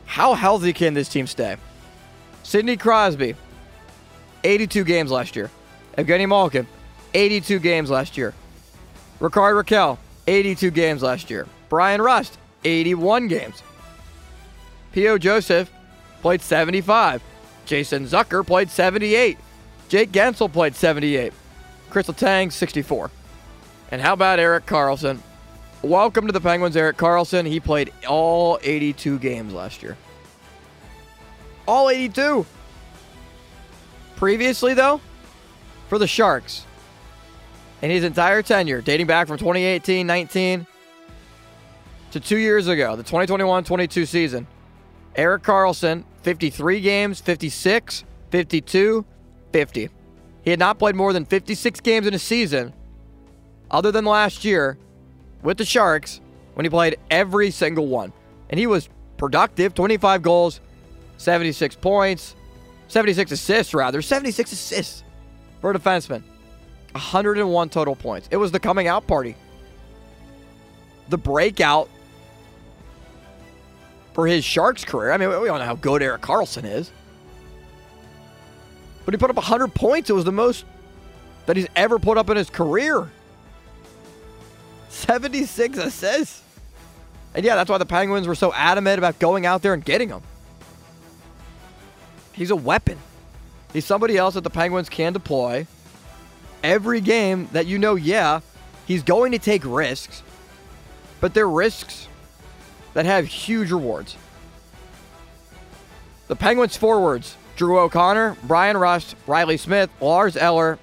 how 0.07 0.35
healthy 0.35 0.73
can 0.73 0.95
this 0.95 1.09
team 1.09 1.27
stay? 1.27 1.57
Sidney 2.43 2.77
Crosby, 2.77 3.35
82 4.45 4.85
games 4.85 5.11
last 5.11 5.37
year. 5.37 5.51
Evgeny 5.99 6.29
Malkin, 6.29 6.65
82 7.13 7.59
games 7.59 7.91
last 7.91 8.17
year. 8.17 8.33
Rickard 9.19 9.57
Rakell, 9.57 9.99
82 10.29 10.71
games 10.71 11.03
last 11.03 11.29
year. 11.29 11.45
Bryan 11.69 12.01
Rust, 12.01 12.39
81 12.65 13.27
games. 13.27 13.65
P.O. 14.93 15.19
Joseph 15.19 15.69
played 16.23 16.41
75. 16.41 17.21
Jason 17.67 18.05
Zucker 18.05 18.47
played 18.47 18.71
78. 18.71 19.39
Jake 19.89 20.13
Guentzel 20.13 20.53
played 20.53 20.77
78. 20.77 21.33
Kris 21.91 22.07
Letang, 22.07 22.53
64. 22.53 23.11
And 23.91 24.01
how 24.01 24.13
about 24.13 24.39
Erik 24.39 24.67
Karlsson? 24.67 25.19
Welcome 25.83 26.27
to 26.27 26.33
the 26.33 26.41
Penguins, 26.41 26.77
Erik 26.77 26.97
Karlsson. 26.97 27.45
He 27.45 27.59
played 27.59 27.93
all 28.09 28.61
82 28.63 29.19
games 29.19 29.53
last 29.53 29.83
year. 29.83 29.97
All 31.67 31.91
82. 31.91 32.47
Previously, 34.15 34.75
though, 34.75 35.01
for 35.89 35.99
the 35.99 36.07
Sharks, 36.07 36.67
in 37.81 37.91
his 37.91 38.05
entire 38.05 38.43
tenure, 38.43 38.81
dating 38.81 39.07
back 39.07 39.27
from 39.27 39.39
2018 39.39 40.07
19 40.07 40.67
to 42.11 42.21
two 42.21 42.39
years 42.39 42.67
ago, 42.67 42.97
the 42.97 43.03
2021 43.03 43.65
22 43.65 44.07
season, 44.07 44.47
Erik 45.15 45.43
Karlsson, 45.43 46.05
53 46.23 46.81
games, 46.81 47.21
56, 47.21 48.05
52, 48.31 49.05
50. 49.53 49.89
He 50.43 50.51
had 50.51 50.59
not 50.59 50.79
played 50.79 50.95
more 50.95 51.13
than 51.13 51.25
56 51.25 51.81
games 51.81 52.07
in 52.07 52.15
a 52.15 52.19
season, 52.19 52.73
other 53.71 53.93
than 53.93 54.05
last 54.05 54.45
year 54.45 54.79
with 55.43 55.59
the 55.59 55.65
Sharks 55.65 56.21
when 56.55 56.65
he 56.65 56.71
played 56.71 56.99
every 57.11 57.51
single 57.51 57.87
one. 57.87 58.13
And 58.51 58.59
he 58.59 58.67
was 58.67 58.89
productive 59.17 59.75
25 59.75 60.23
goals, 60.23 60.61
76 61.19 61.77
points, 61.77 62.35
76 62.89 63.33
assists, 63.33 63.75
rather. 63.75 64.01
76 64.01 64.53
assists 64.53 65.05
for 65.61 65.71
a 65.71 65.75
defenseman. 65.79 66.23
101 66.93 67.69
total 67.69 67.95
points. 67.95 68.29
It 68.31 68.37
was 68.37 68.53
the 68.53 68.61
coming 68.61 68.89
out 68.89 69.07
party. 69.07 69.37
The 71.09 71.19
breakout 71.19 71.89
for 74.15 74.27
his 74.27 74.45
Sharks 74.45 74.85
career. 74.85 75.13
I 75.13 75.17
mean, 75.17 75.29
we 75.29 75.49
all 75.49 75.59
know 75.59 75.65
how 75.65 75.77
good 75.77 76.03
Erik 76.03 76.23
Karlsson 76.23 76.65
is. 76.65 76.91
But 79.05 79.15
he 79.15 79.19
put 79.19 79.31
up 79.31 79.37
100 79.37 79.75
points. 79.75 80.11
It 80.11 80.13
was 80.13 80.25
the 80.25 80.33
most 80.33 80.65
that 81.47 81.57
he's 81.57 81.69
ever 81.77 81.99
put 81.99 82.19
up 82.19 82.29
in 82.29 82.37
his 82.37 82.51
career. 82.51 83.11
76 84.89 85.79
assists. 85.79 86.43
And 87.35 87.45
yeah, 87.45 87.57
that's 87.57 87.71
why 87.71 87.79
the 87.79 87.87
Penguins 87.87 88.27
were 88.27 88.35
so 88.35 88.53
adamant 88.53 88.99
about 88.99 89.19
going 89.19 89.47
out 89.47 89.63
there 89.63 89.73
and 89.73 89.85
getting 89.85 90.09
him. 90.09 90.23
He's 92.33 92.51
a 92.51 92.57
weapon. 92.57 92.99
He's 93.73 93.85
somebody 93.85 94.17
else 94.17 94.35
that 94.35 94.45
the 94.45 94.51
Penguins 94.51 94.89
can 94.89 95.13
deploy 95.13 95.67
every 96.63 97.01
game 97.01 97.49
that 97.53 97.67
you 97.67 97.79
know, 97.79 97.95
yeah, 97.95 98.41
he's 98.87 99.03
going 99.03 99.33
to 99.33 99.39
take 99.39 99.63
risks, 99.65 100.23
but 101.21 101.35
they're 101.35 101.49
risks 101.49 102.09
that 102.95 103.07
have 103.07 103.27
huge 103.27 103.71
rewards. 103.71 104.17
The 106.29 106.37
Penguins 106.37 106.77
forwards 106.77 107.37
Drew 107.57 107.79
O'Connor, 107.79 108.37
Bryan 108.45 108.77
Rust, 108.77 109.17
Reilly 109.27 109.57
Smith, 109.57 109.91
Lars 110.01 110.37
Eller, 110.37 110.79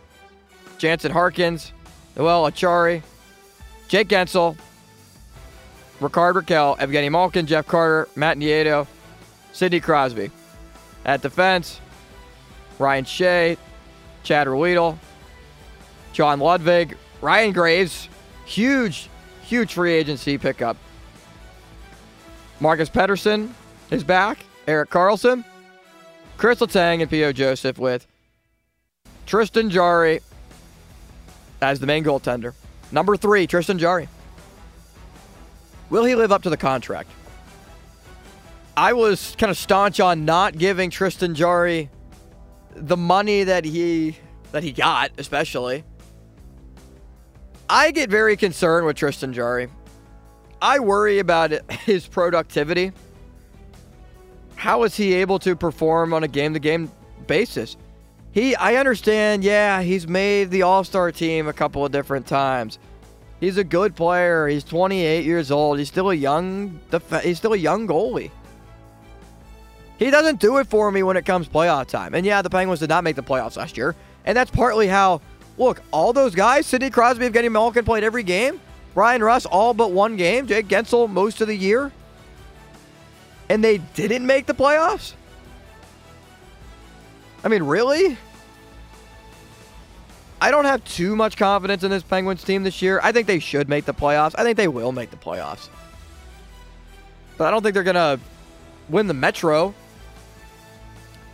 Jansen 0.78 1.12
Harkins, 1.12 1.72
Noel 2.16 2.52
Acciari, 2.52 3.02
Jake 3.88 4.10
Guentzel, 4.10 4.58
Rickard 6.02 6.36
Rakell, 6.36 6.78
Evgeny 6.80 7.10
Malkin, 7.10 7.46
Jeff 7.46 7.68
Carter, 7.68 8.10
Matt 8.16 8.38
Nieto, 8.38 8.88
Sidney 9.54 9.80
Crosby. 9.80 10.32
At 11.06 11.22
defense, 11.22 11.80
Ryan 12.80 13.06
Shea, 13.06 13.58
Chad 14.24 14.48
Ruhwedel, 14.48 14.98
John 16.14 16.40
Ludvig, 16.40 16.98
Ryan 17.22 17.52
Graves, 17.52 18.10
huge, 18.46 19.10
huge 19.44 19.74
free 19.74 19.94
agency 19.94 20.38
pickup. 20.38 20.78
Marcus 22.60 22.90
Pettersson 22.90 23.50
is 23.92 24.04
back. 24.04 24.46
Erik 24.68 24.90
Karlsson, 24.90 25.46
Kris 26.38 26.60
Letang, 26.60 27.02
and 27.02 27.10
P.O. 27.10 27.32
Joseph 27.34 27.78
with 27.78 28.08
Tristan 29.28 29.70
Jarry 29.70 30.22
as 31.62 31.80
the 31.80 31.86
main 31.86 32.04
goaltender. 32.04 32.54
Number 32.92 33.16
three, 33.16 33.46
Tristan 33.46 33.78
Jarry. 33.78 34.08
Will 35.90 36.04
he 36.04 36.16
live 36.16 36.32
up 36.32 36.44
to 36.44 36.50
the 36.50 36.58
contract? 36.58 37.10
I 38.76 38.94
was 38.94 39.36
kind 39.38 39.52
of 39.52 39.58
staunch 39.58 40.00
on 40.00 40.26
not 40.26 40.58
giving 40.58 40.90
Tristan 40.90 41.36
Jarry 41.36 41.90
the 42.76 42.98
money 42.98 43.44
that 43.44 43.66
he 43.66 44.18
that 44.52 44.64
he 44.64 44.72
got, 44.72 45.12
especially. 45.18 45.84
I 47.70 47.92
get 47.92 48.10
very 48.10 48.38
concerned 48.38 48.86
with 48.86 48.96
Tristan 48.96 49.34
Jarry. 49.34 49.70
I 50.62 50.80
worry 50.80 51.20
about 51.20 51.52
his 51.72 52.08
productivity. 52.08 52.92
How 54.56 54.84
is 54.84 54.96
he 54.96 55.14
able 55.16 55.40
to 55.40 55.56
perform 55.56 56.14
on 56.14 56.24
a 56.24 56.28
game 56.28 56.54
to 56.54 56.60
game 56.60 56.92
basis? 57.28 57.76
He, 58.32 58.56
I 58.56 58.76
understand, 58.76 59.44
yeah, 59.44 59.82
he's 59.82 60.08
made 60.08 60.52
the 60.52 60.64
All 60.64 60.84
Star 60.84 61.12
team 61.12 61.48
a 61.48 61.54
couple 61.54 61.86
of 61.86 61.92
different 61.92 62.28
times. 62.28 62.80
He's 63.40 63.58
a 63.58 63.64
good 63.64 63.96
player. 63.96 64.48
He's 64.48 64.64
28 64.64 65.26
years 65.26 65.52
old. 65.52 65.80
He's 65.80 65.88
still 65.88 66.10
a 66.10 66.16
young, 66.16 66.80
def- 66.92 67.24
he's 67.24 67.38
still 67.38 67.54
a 67.54 67.58
young 67.58 67.88
goalie. 67.88 68.32
He 69.98 70.12
doesn't 70.12 70.40
do 70.40 70.58
it 70.58 70.68
for 70.68 70.92
me 70.92 71.04
when 71.04 71.18
it 71.18 71.26
comes 71.26 71.48
playoff 71.48 71.88
time. 71.88 72.14
And 72.14 72.26
yeah, 72.26 72.42
the 72.42 72.50
Penguins 72.50 72.82
did 72.82 72.90
not 72.90 73.04
make 73.04 73.16
the 73.16 73.24
playoffs 73.24 73.58
last 73.58 73.78
year, 73.78 73.96
and 74.26 74.36
that's 74.36 74.52
partly 74.52 74.88
how 74.88 75.22
Look, 75.58 75.82
all 75.92 76.12
those 76.12 76.36
guys, 76.36 76.66
Sidney 76.66 76.90
Crosby, 76.90 77.30
Evgeny 77.30 77.52
Malkin 77.52 77.86
played 77.86 78.04
every 78.04 78.24
game. 78.24 78.60
Bryan 78.94 79.24
Rust, 79.24 79.46
all 79.46 79.74
but 79.74 79.92
one 79.92 80.18
game. 80.18 80.48
Jake 80.48 80.68
Guentzel, 80.68 81.10
most 81.10 81.42
of 81.42 81.48
the 81.48 81.56
year. 81.56 81.92
And 83.50 83.64
they 83.64 83.78
didn't 83.78 84.26
make 84.26 84.48
the 84.48 84.54
playoffs? 84.54 85.14
I 87.44 87.48
mean, 87.48 87.64
really? 87.64 88.18
I 90.42 90.52
don't 90.52 90.66
have 90.66 90.84
too 90.84 91.16
much 91.16 91.38
confidence 91.38 91.84
in 91.84 91.92
this 91.92 92.04
Penguins 92.04 92.44
team 92.44 92.64
this 92.64 92.82
year. 92.82 93.00
I 93.02 93.12
think 93.12 93.28
they 93.28 93.40
should 93.40 93.70
make 93.70 93.86
the 93.86 93.94
playoffs. 93.94 94.36
I 94.38 94.44
think 94.44 94.58
they 94.58 94.68
will 94.68 94.92
make 94.92 95.12
the 95.12 95.18
playoffs. 95.18 95.70
but 97.38 97.48
I 97.48 97.52
don't 97.52 97.62
think 97.62 97.74
they're 97.74 97.84
going 97.84 97.96
to 97.96 98.20
win 98.90 99.08
the 99.08 99.14
Metro. 99.14 99.74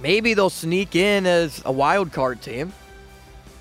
Maybe 0.02 0.34
they'll 0.34 0.50
sneak 0.50 0.96
in 0.96 1.26
as 1.26 1.62
a 1.66 1.72
wild 1.72 2.12
card 2.12 2.42
team. 2.42 2.74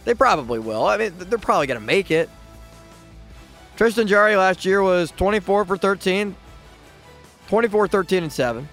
They 0.04 0.14
probably 0.14 0.58
will. 0.58 0.86
I 0.86 0.96
mean, 0.96 1.12
they're 1.18 1.38
probably 1.38 1.66
going 1.66 1.80
to 1.80 1.86
make 1.86 2.10
it. 2.10 2.30
Tristan 3.76 4.06
Jarry 4.06 4.36
last 4.36 4.64
year 4.64 4.82
was 4.82 5.10
24 5.12 5.64
for 5.64 5.76
13, 5.76 6.34
24, 7.48 7.88
13, 7.88 8.22
and 8.22 8.32
7. 8.32 8.68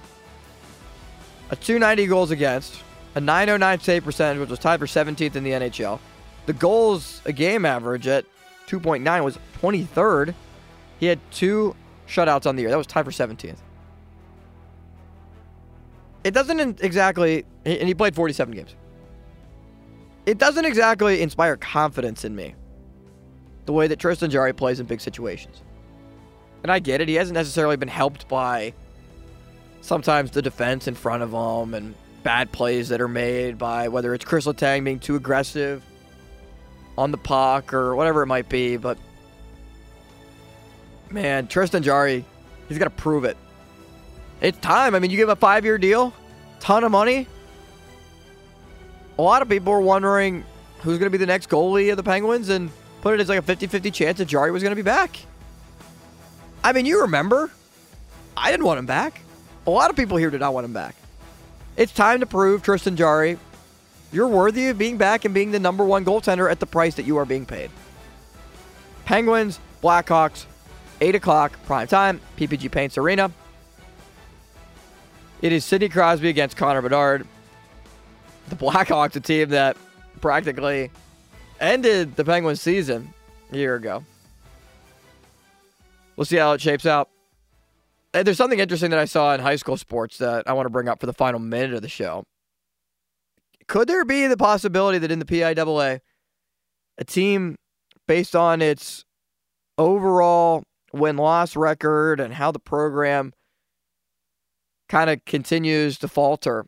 A 1.49 1.56
290 1.56 2.08
goals 2.08 2.32
against, 2.32 2.82
a 3.15 3.21
909 3.21 3.80
save 3.80 4.03
percentage, 4.03 4.39
which 4.39 4.49
was 4.49 4.60
tied 4.60 4.80
for 4.80 4.86
17th 4.86 5.36
in 5.36 5.43
the 5.43 5.51
NHL. 5.51 5.99
The 6.45 6.53
goals 6.53 7.21
a 7.25 7.32
game 7.32 7.65
average 7.65 8.08
at 8.08 8.25
2.9 8.67 9.23
was 9.23 9.38
23rd. 9.62 10.34
He 10.99 11.06
had 11.06 11.19
two 11.32 11.75
shutouts 12.08 12.45
on 12.45 12.56
the 12.56 12.63
year. 12.63 12.71
That 12.71 12.77
was 12.77 12.88
tied 12.88 13.06
for 13.06 13.12
17th. 13.12 13.58
It 16.27 16.33
doesn't 16.33 16.83
exactly, 16.83 17.45
and 17.63 17.87
he 17.87 17.93
played 17.93 18.13
47 18.13 18.53
games. 18.53 18.75
It 20.25 20.37
doesn't 20.37 20.65
exactly 20.65 21.21
inspire 21.21 21.55
confidence 21.55 22.25
in 22.25 22.35
me 22.35 22.53
the 23.65 23.71
way 23.71 23.87
that 23.87 23.97
Tristan 23.97 24.29
Jarry 24.29 24.51
plays 24.51 24.81
in 24.81 24.87
big 24.87 24.99
situations. 24.99 25.61
And 26.63 26.71
I 26.71 26.79
get 26.79 26.99
it. 26.99 27.07
He 27.07 27.15
hasn't 27.15 27.35
necessarily 27.35 27.77
been 27.77 27.87
helped 27.87 28.27
by 28.27 28.73
sometimes 29.79 30.31
the 30.31 30.41
defense 30.41 30.85
in 30.89 30.95
front 30.95 31.23
of 31.23 31.31
him 31.31 31.73
and 31.73 31.95
bad 32.23 32.51
plays 32.51 32.89
that 32.89 32.99
are 32.99 33.07
made 33.07 33.57
by 33.57 33.87
whether 33.87 34.13
it's 34.13 34.25
Kris 34.25 34.45
Letang 34.45 34.83
being 34.83 34.99
too 34.99 35.15
aggressive 35.15 35.81
on 36.97 37.11
the 37.11 37.17
puck 37.17 37.73
or 37.73 37.95
whatever 37.95 38.21
it 38.21 38.27
might 38.27 38.49
be. 38.49 38.75
But 38.75 38.97
man, 41.09 41.47
Tristan 41.47 41.83
Jarry, 41.83 42.25
he's 42.67 42.77
got 42.77 42.83
to 42.83 42.89
prove 42.89 43.23
it. 43.23 43.37
It's 44.41 44.58
time. 44.60 44.95
I 44.95 45.00
mean, 45.00 45.12
you 45.12 45.17
give 45.17 45.30
a 45.30 45.36
five 45.36 45.65
year 45.65 45.78
deal, 45.78 46.13
ton 46.60 46.84
of 46.84 46.91
money. 46.91 47.28
A 49.17 49.21
lot 49.21 49.41
of 49.41 49.50
people 49.50 49.73
are 49.73 49.82
wondering 49.82 50.45
who's 50.80 51.00
going 51.00 51.08
to 51.08 51.17
be 51.17 51.17
the 51.17 51.26
next 51.26 51.50
goalie 51.50 51.89
of 51.89 51.97
the 51.97 52.04
Penguins 52.04 52.50
and 52.50 52.69
put 53.02 53.15
it 53.15 53.19
as 53.19 53.30
like 53.30 53.39
a 53.39 53.41
50 53.41 53.67
50 53.67 53.91
chance 53.91 54.17
that 54.19 54.26
Jarry 54.26 54.52
was 54.52 54.62
going 54.62 54.71
to 54.71 54.76
be 54.76 54.84
back. 54.84 55.19
I 56.63 56.73
mean, 56.73 56.86
you 56.86 57.02
remember, 57.02 57.50
I 58.36 58.52
didn't 58.52 58.65
want 58.65 58.80
him 58.80 58.86
back. 58.86 59.21
A 59.65 59.71
lot 59.71 59.89
of 59.89 59.95
people 59.95 60.17
here 60.17 60.30
did 60.30 60.39
not 60.39 60.54
want 60.54 60.65
him 60.65 60.73
back. 60.73 60.95
It's 61.76 61.91
time 61.91 62.19
to 62.19 62.26
prove, 62.26 62.63
Tristan 62.63 62.95
Jarry, 62.95 63.38
you're 64.12 64.28
worthy 64.28 64.69
of 64.69 64.78
being 64.78 64.97
back 64.97 65.26
and 65.26 65.34
being 65.34 65.52
the 65.52 65.60
number 65.60 65.84
one 65.84 66.06
goaltender 66.06 66.50
at 66.50 66.60
the 66.60 66.65
price 66.65 66.95
that 66.95 67.06
you 67.06 67.17
are 67.17 67.26
being 67.26 67.45
paid. 67.45 67.69
Penguins, 69.06 69.60
Blackhawks, 69.82 70.45
8 71.02 71.15
o'clock, 71.15 71.58
prime 71.65 71.88
time, 71.88 72.19
PPG 72.38 72.71
Paints 72.71 72.97
Arena. 72.97 73.32
It 75.41 75.52
is 75.52 75.63
Sidney 75.63 75.88
Crosby 75.89 76.30
against 76.30 76.58
Connor 76.58 76.82
Bedard. 76.82 77.28
The 78.50 78.56
Blackhawks, 78.56 79.15
a 79.15 79.19
team 79.19 79.50
that 79.50 79.78
practically 80.19 80.89
ended 81.60 82.15
the 82.15 82.26
Penguins 82.26 82.62
season 82.62 83.13
a 83.52 83.58
year 83.58 83.76
ago. 83.76 84.04
We'll 86.15 86.26
see 86.26 86.38
how 86.38 86.54
it 86.54 86.62
shapes 86.62 86.88
out. 86.88 87.10
And 88.13 88.26
there's 88.26 88.38
something 88.38 88.58
interesting 88.58 88.89
that 88.89 89.00
I 89.00 89.06
saw 89.06 89.36
in 89.36 89.39
high 89.39 89.58
school 89.58 89.78
sports 89.78 90.17
that 90.17 90.47
I 90.47 90.54
want 90.54 90.65
to 90.65 90.71
bring 90.71 90.89
up 90.89 91.00
for 91.00 91.06
the 91.06 91.13
final 91.13 91.39
minute 91.39 91.76
of 91.76 91.84
the 91.84 91.89
show. 91.89 92.23
Could 93.67 93.88
there 93.88 94.06
be 94.06 94.26
the 94.26 94.38
possibility 94.38 94.97
that 94.97 95.12
in 95.12 95.19
the 95.19 95.26
PIAA, 95.26 96.00
a 96.97 97.04
team 97.04 97.58
based 98.08 98.36
on 98.36 98.62
its 98.62 99.04
overall 99.78 100.63
win 100.93 101.17
loss 101.17 101.56
record 101.56 102.19
and 102.19 102.34
how 102.34 102.52
the 102.52 102.60
program 102.60 103.34
kind 104.89 105.10
of 105.10 105.23
continues 105.26 105.97
to 106.00 106.08
falter 106.08 106.65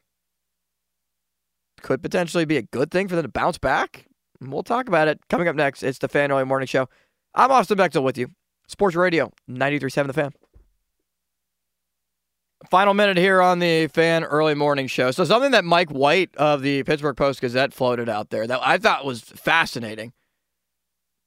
could 1.82 2.02
potentially 2.02 2.46
be 2.46 2.58
a 2.58 2.62
good 2.62 2.92
thing 2.92 3.08
for 3.08 3.16
them 3.16 3.24
to 3.24 3.30
bounce 3.30 3.58
back. 3.58 4.06
We'll 4.42 4.64
talk 4.64 4.88
about 4.88 5.08
it 5.08 5.20
coming 5.30 5.48
up 5.48 5.56
next. 5.56 5.84
It's 5.84 6.00
the 6.00 6.08
Fan 6.08 6.32
Early 6.32 6.46
Morning 6.46 6.68
Show. 6.68 6.88
I'm 7.36 7.52
Austin 7.52 7.78
Bechtold 7.78 8.06
with 8.06 8.18
you. 8.18 8.32
Sports 8.68 8.96
Radio 8.96 9.32
93.7 9.50 10.08
The 10.08 10.14
Fan. 10.14 10.32
Final 12.70 12.94
minute 12.94 13.18
here 13.18 13.42
on 13.42 13.60
the 13.60 13.88
Fan 13.88 14.24
Early 14.24 14.54
Morning 14.54 14.88
Show. 14.88 15.12
So 15.12 15.24
something 15.24 15.52
that 15.52 15.64
Mike 15.64 15.90
White 15.90 16.36
of 16.36 16.62
the 16.62 16.84
Pittsburgh 16.84 17.16
Post 17.16 17.42
Gazette 17.42 17.74
floated 17.74 18.10
out 18.10 18.30
there 18.30 18.46
that 18.46 18.60
I 18.62 18.78
thought 18.78 19.06
was 19.06 19.22
fascinating. 19.22 20.14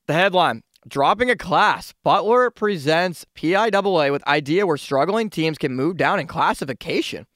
The 0.06 0.12
headline 0.12 0.62
Dropping 0.88 1.30
a 1.30 1.36
class. 1.36 1.94
Butler 2.02 2.50
presents 2.50 3.24
PIAA 3.36 4.10
with 4.10 4.26
idea 4.26 4.66
where 4.66 4.76
struggling 4.76 5.30
teams 5.30 5.56
can 5.56 5.74
move 5.74 5.96
down 5.96 6.18
in 6.18 6.26
classification. 6.26 7.26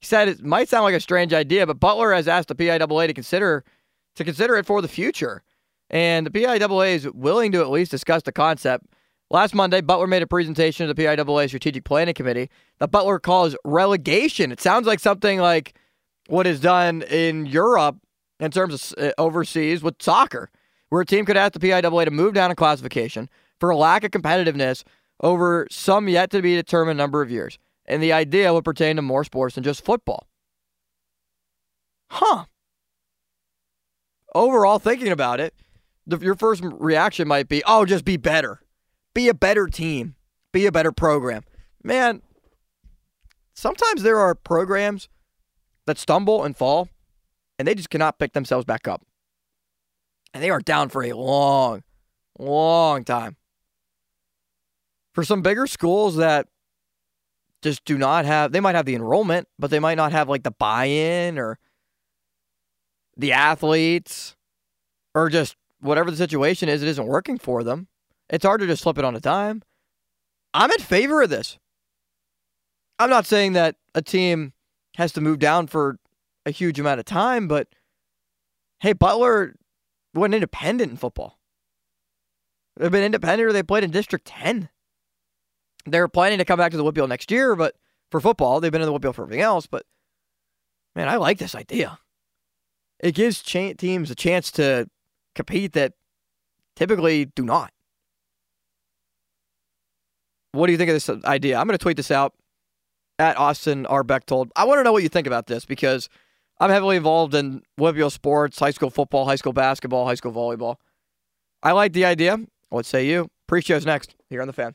He 0.00 0.06
said 0.06 0.28
it 0.28 0.44
might 0.44 0.68
sound 0.68 0.84
like 0.84 0.94
a 0.94 1.00
strange 1.00 1.32
idea, 1.32 1.66
but 1.66 1.80
Butler 1.80 2.12
has 2.12 2.28
asked 2.28 2.48
the 2.48 2.54
PIAA 2.54 3.06
to 3.06 3.14
consider 3.14 3.64
to 4.16 4.24
consider 4.24 4.56
it 4.56 4.66
for 4.66 4.82
the 4.82 4.88
future. 4.88 5.42
And 5.88 6.26
the 6.26 6.30
PIAA 6.30 6.94
is 6.94 7.10
willing 7.12 7.52
to 7.52 7.60
at 7.60 7.70
least 7.70 7.90
discuss 7.90 8.22
the 8.22 8.32
concept. 8.32 8.86
Last 9.30 9.54
Monday, 9.54 9.80
Butler 9.80 10.06
made 10.06 10.22
a 10.22 10.26
presentation 10.26 10.86
to 10.86 10.92
the 10.92 11.02
PIAA 11.02 11.48
Strategic 11.48 11.84
Planning 11.84 12.14
Committee 12.14 12.50
that 12.80 12.90
Butler 12.90 13.18
calls 13.18 13.56
relegation. 13.64 14.52
It 14.52 14.60
sounds 14.60 14.86
like 14.86 15.00
something 15.00 15.40
like 15.40 15.74
what 16.26 16.46
is 16.46 16.60
done 16.60 17.00
in 17.02 17.46
Europe 17.46 17.96
in 18.40 18.50
terms 18.50 18.92
of 18.92 19.04
uh, 19.04 19.12
overseas 19.16 19.82
with 19.82 19.94
soccer 20.02 20.50
where 20.92 21.00
a 21.00 21.06
team 21.06 21.24
could 21.24 21.38
ask 21.38 21.54
the 21.54 21.58
PIAA 21.58 22.04
to 22.04 22.10
move 22.10 22.34
down 22.34 22.50
in 22.50 22.54
classification 22.54 23.30
for 23.58 23.70
a 23.70 23.76
lack 23.76 24.04
of 24.04 24.10
competitiveness 24.10 24.84
over 25.22 25.66
some 25.70 26.06
yet 26.06 26.30
to 26.30 26.42
be 26.42 26.54
determined 26.54 26.98
number 26.98 27.22
of 27.22 27.30
years. 27.30 27.58
And 27.86 28.02
the 28.02 28.12
idea 28.12 28.52
would 28.52 28.66
pertain 28.66 28.96
to 28.96 29.02
more 29.02 29.24
sports 29.24 29.54
than 29.54 29.64
just 29.64 29.82
football. 29.82 30.28
Huh. 32.10 32.44
Overall, 34.34 34.78
thinking 34.78 35.08
about 35.08 35.40
it, 35.40 35.54
the, 36.06 36.18
your 36.18 36.34
first 36.34 36.62
reaction 36.62 37.26
might 37.26 37.48
be, 37.48 37.62
oh, 37.66 37.86
just 37.86 38.04
be 38.04 38.18
better. 38.18 38.60
Be 39.14 39.28
a 39.28 39.34
better 39.34 39.68
team. 39.68 40.14
Be 40.52 40.66
a 40.66 40.72
better 40.72 40.92
program. 40.92 41.42
Man, 41.82 42.20
sometimes 43.54 44.02
there 44.02 44.18
are 44.18 44.34
programs 44.34 45.08
that 45.86 45.96
stumble 45.96 46.44
and 46.44 46.54
fall, 46.54 46.90
and 47.58 47.66
they 47.66 47.74
just 47.74 47.88
cannot 47.88 48.18
pick 48.18 48.34
themselves 48.34 48.66
back 48.66 48.86
up. 48.86 49.06
And 50.34 50.42
they 50.42 50.50
are 50.50 50.60
down 50.60 50.88
for 50.88 51.02
a 51.02 51.12
long, 51.12 51.82
long 52.38 53.04
time. 53.04 53.36
For 55.12 55.24
some 55.24 55.42
bigger 55.42 55.66
schools 55.66 56.16
that 56.16 56.48
just 57.60 57.84
do 57.84 57.98
not 57.98 58.24
have, 58.24 58.52
they 58.52 58.60
might 58.60 58.74
have 58.74 58.86
the 58.86 58.94
enrollment, 58.94 59.46
but 59.58 59.70
they 59.70 59.78
might 59.78 59.96
not 59.96 60.12
have 60.12 60.28
like 60.28 60.42
the 60.42 60.50
buy 60.50 60.86
in 60.86 61.38
or 61.38 61.58
the 63.16 63.32
athletes 63.32 64.36
or 65.14 65.28
just 65.28 65.56
whatever 65.80 66.10
the 66.10 66.16
situation 66.16 66.68
is, 66.68 66.82
it 66.82 66.88
isn't 66.88 67.06
working 67.06 67.38
for 67.38 67.62
them. 67.62 67.88
It's 68.30 68.44
hard 68.44 68.60
to 68.60 68.66
just 68.66 68.82
flip 68.82 68.98
it 68.98 69.04
on 69.04 69.14
a 69.14 69.20
dime. 69.20 69.62
I'm 70.54 70.70
in 70.70 70.78
favor 70.78 71.22
of 71.22 71.30
this. 71.30 71.58
I'm 72.98 73.10
not 73.10 73.26
saying 73.26 73.52
that 73.54 73.76
a 73.94 74.02
team 74.02 74.52
has 74.96 75.12
to 75.12 75.20
move 75.20 75.38
down 75.38 75.66
for 75.66 75.98
a 76.46 76.50
huge 76.50 76.78
amount 76.78 77.00
of 77.00 77.06
time, 77.06 77.48
but 77.48 77.68
hey, 78.80 78.92
Butler 78.92 79.54
went 80.14 80.34
independent 80.34 80.90
in 80.90 80.96
football. 80.96 81.38
They've 82.76 82.90
been 82.90 83.04
independent 83.04 83.48
or 83.48 83.52
they 83.52 83.62
played 83.62 83.84
in 83.84 83.90
District 83.90 84.26
10. 84.26 84.68
They're 85.86 86.08
planning 86.08 86.38
to 86.38 86.44
come 86.44 86.58
back 86.58 86.70
to 86.72 86.76
the 86.76 86.84
WPIAL 86.84 87.08
next 87.08 87.30
year, 87.30 87.54
but 87.56 87.74
for 88.10 88.20
football, 88.20 88.60
they've 88.60 88.72
been 88.72 88.82
in 88.82 88.90
the 88.90 88.98
WPIAL 88.98 89.14
for 89.14 89.22
everything 89.22 89.42
else. 89.42 89.66
But 89.66 89.84
man, 90.94 91.08
I 91.08 91.16
like 91.16 91.38
this 91.38 91.54
idea. 91.54 91.98
It 93.00 93.14
gives 93.14 93.42
cha- 93.42 93.74
teams 93.74 94.10
a 94.10 94.14
chance 94.14 94.50
to 94.52 94.88
compete 95.34 95.72
that 95.72 95.94
typically 96.76 97.26
do 97.26 97.44
not. 97.44 97.72
What 100.52 100.66
do 100.66 100.72
you 100.72 100.78
think 100.78 100.90
of 100.90 100.94
this 100.94 101.08
idea? 101.24 101.58
I'm 101.58 101.66
going 101.66 101.78
to 101.78 101.82
tweet 101.82 101.96
this 101.96 102.10
out 102.10 102.34
at 103.18 103.38
Austin 103.38 103.86
R. 103.86 104.04
Bechtold. 104.04 104.52
I 104.54 104.64
want 104.64 104.78
to 104.78 104.84
know 104.84 104.92
what 104.92 105.02
you 105.02 105.08
think 105.08 105.26
about 105.26 105.46
this 105.46 105.64
because– 105.64 106.08
I'm 106.60 106.70
heavily 106.70 106.96
involved 106.96 107.34
in 107.34 107.62
WPIAL 107.78 108.12
sports, 108.12 108.58
high 108.58 108.70
school 108.70 108.90
football, 108.90 109.24
high 109.24 109.36
school 109.36 109.52
basketball, 109.52 110.06
high 110.06 110.14
school 110.14 110.32
volleyball. 110.32 110.76
I 111.62 111.72
like 111.72 111.92
the 111.92 112.04
idea. 112.04 112.38
What 112.68 112.86
say 112.86 113.06
you? 113.06 113.28
Pre-show's 113.46 113.84
next 113.84 114.14
here 114.30 114.40
on 114.40 114.46
the 114.46 114.52
fan. 114.52 114.74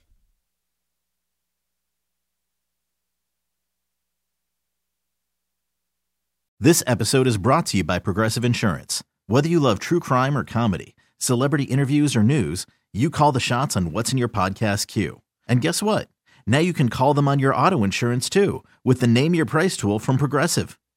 This 6.60 6.82
episode 6.88 7.28
is 7.28 7.38
brought 7.38 7.68
to 7.68 7.78
you 7.78 7.84
by 7.84 8.00
Progressive 8.00 8.44
Insurance. 8.44 9.04
Whether 9.28 9.48
you 9.48 9.60
love 9.60 9.78
true 9.78 10.00
crime 10.00 10.36
or 10.36 10.44
comedy, 10.44 10.96
celebrity 11.20 11.66
interviews 11.66 12.16
or 12.16 12.24
news, 12.24 12.66
you 12.92 13.12
call 13.12 13.32
the 13.32 13.40
shots 13.40 13.78
on 13.78 13.92
what's 13.92 14.12
in 14.12 14.18
your 14.18 14.28
podcast 14.28 14.88
queue. 14.88 15.22
And 15.48 15.62
guess 15.62 15.84
what? 15.84 16.10
Now 16.48 16.58
you 16.58 16.74
can 16.74 16.90
call 16.90 17.14
them 17.14 17.28
on 17.28 17.38
your 17.38 17.54
auto 17.54 17.84
insurance 17.84 18.28
too 18.28 18.64
with 18.84 19.02
the 19.02 19.08
Name 19.08 19.36
Your 19.36 19.46
Price 19.46 19.78
tool 19.78 20.00
from 20.00 20.18
Progressive. 20.18 20.80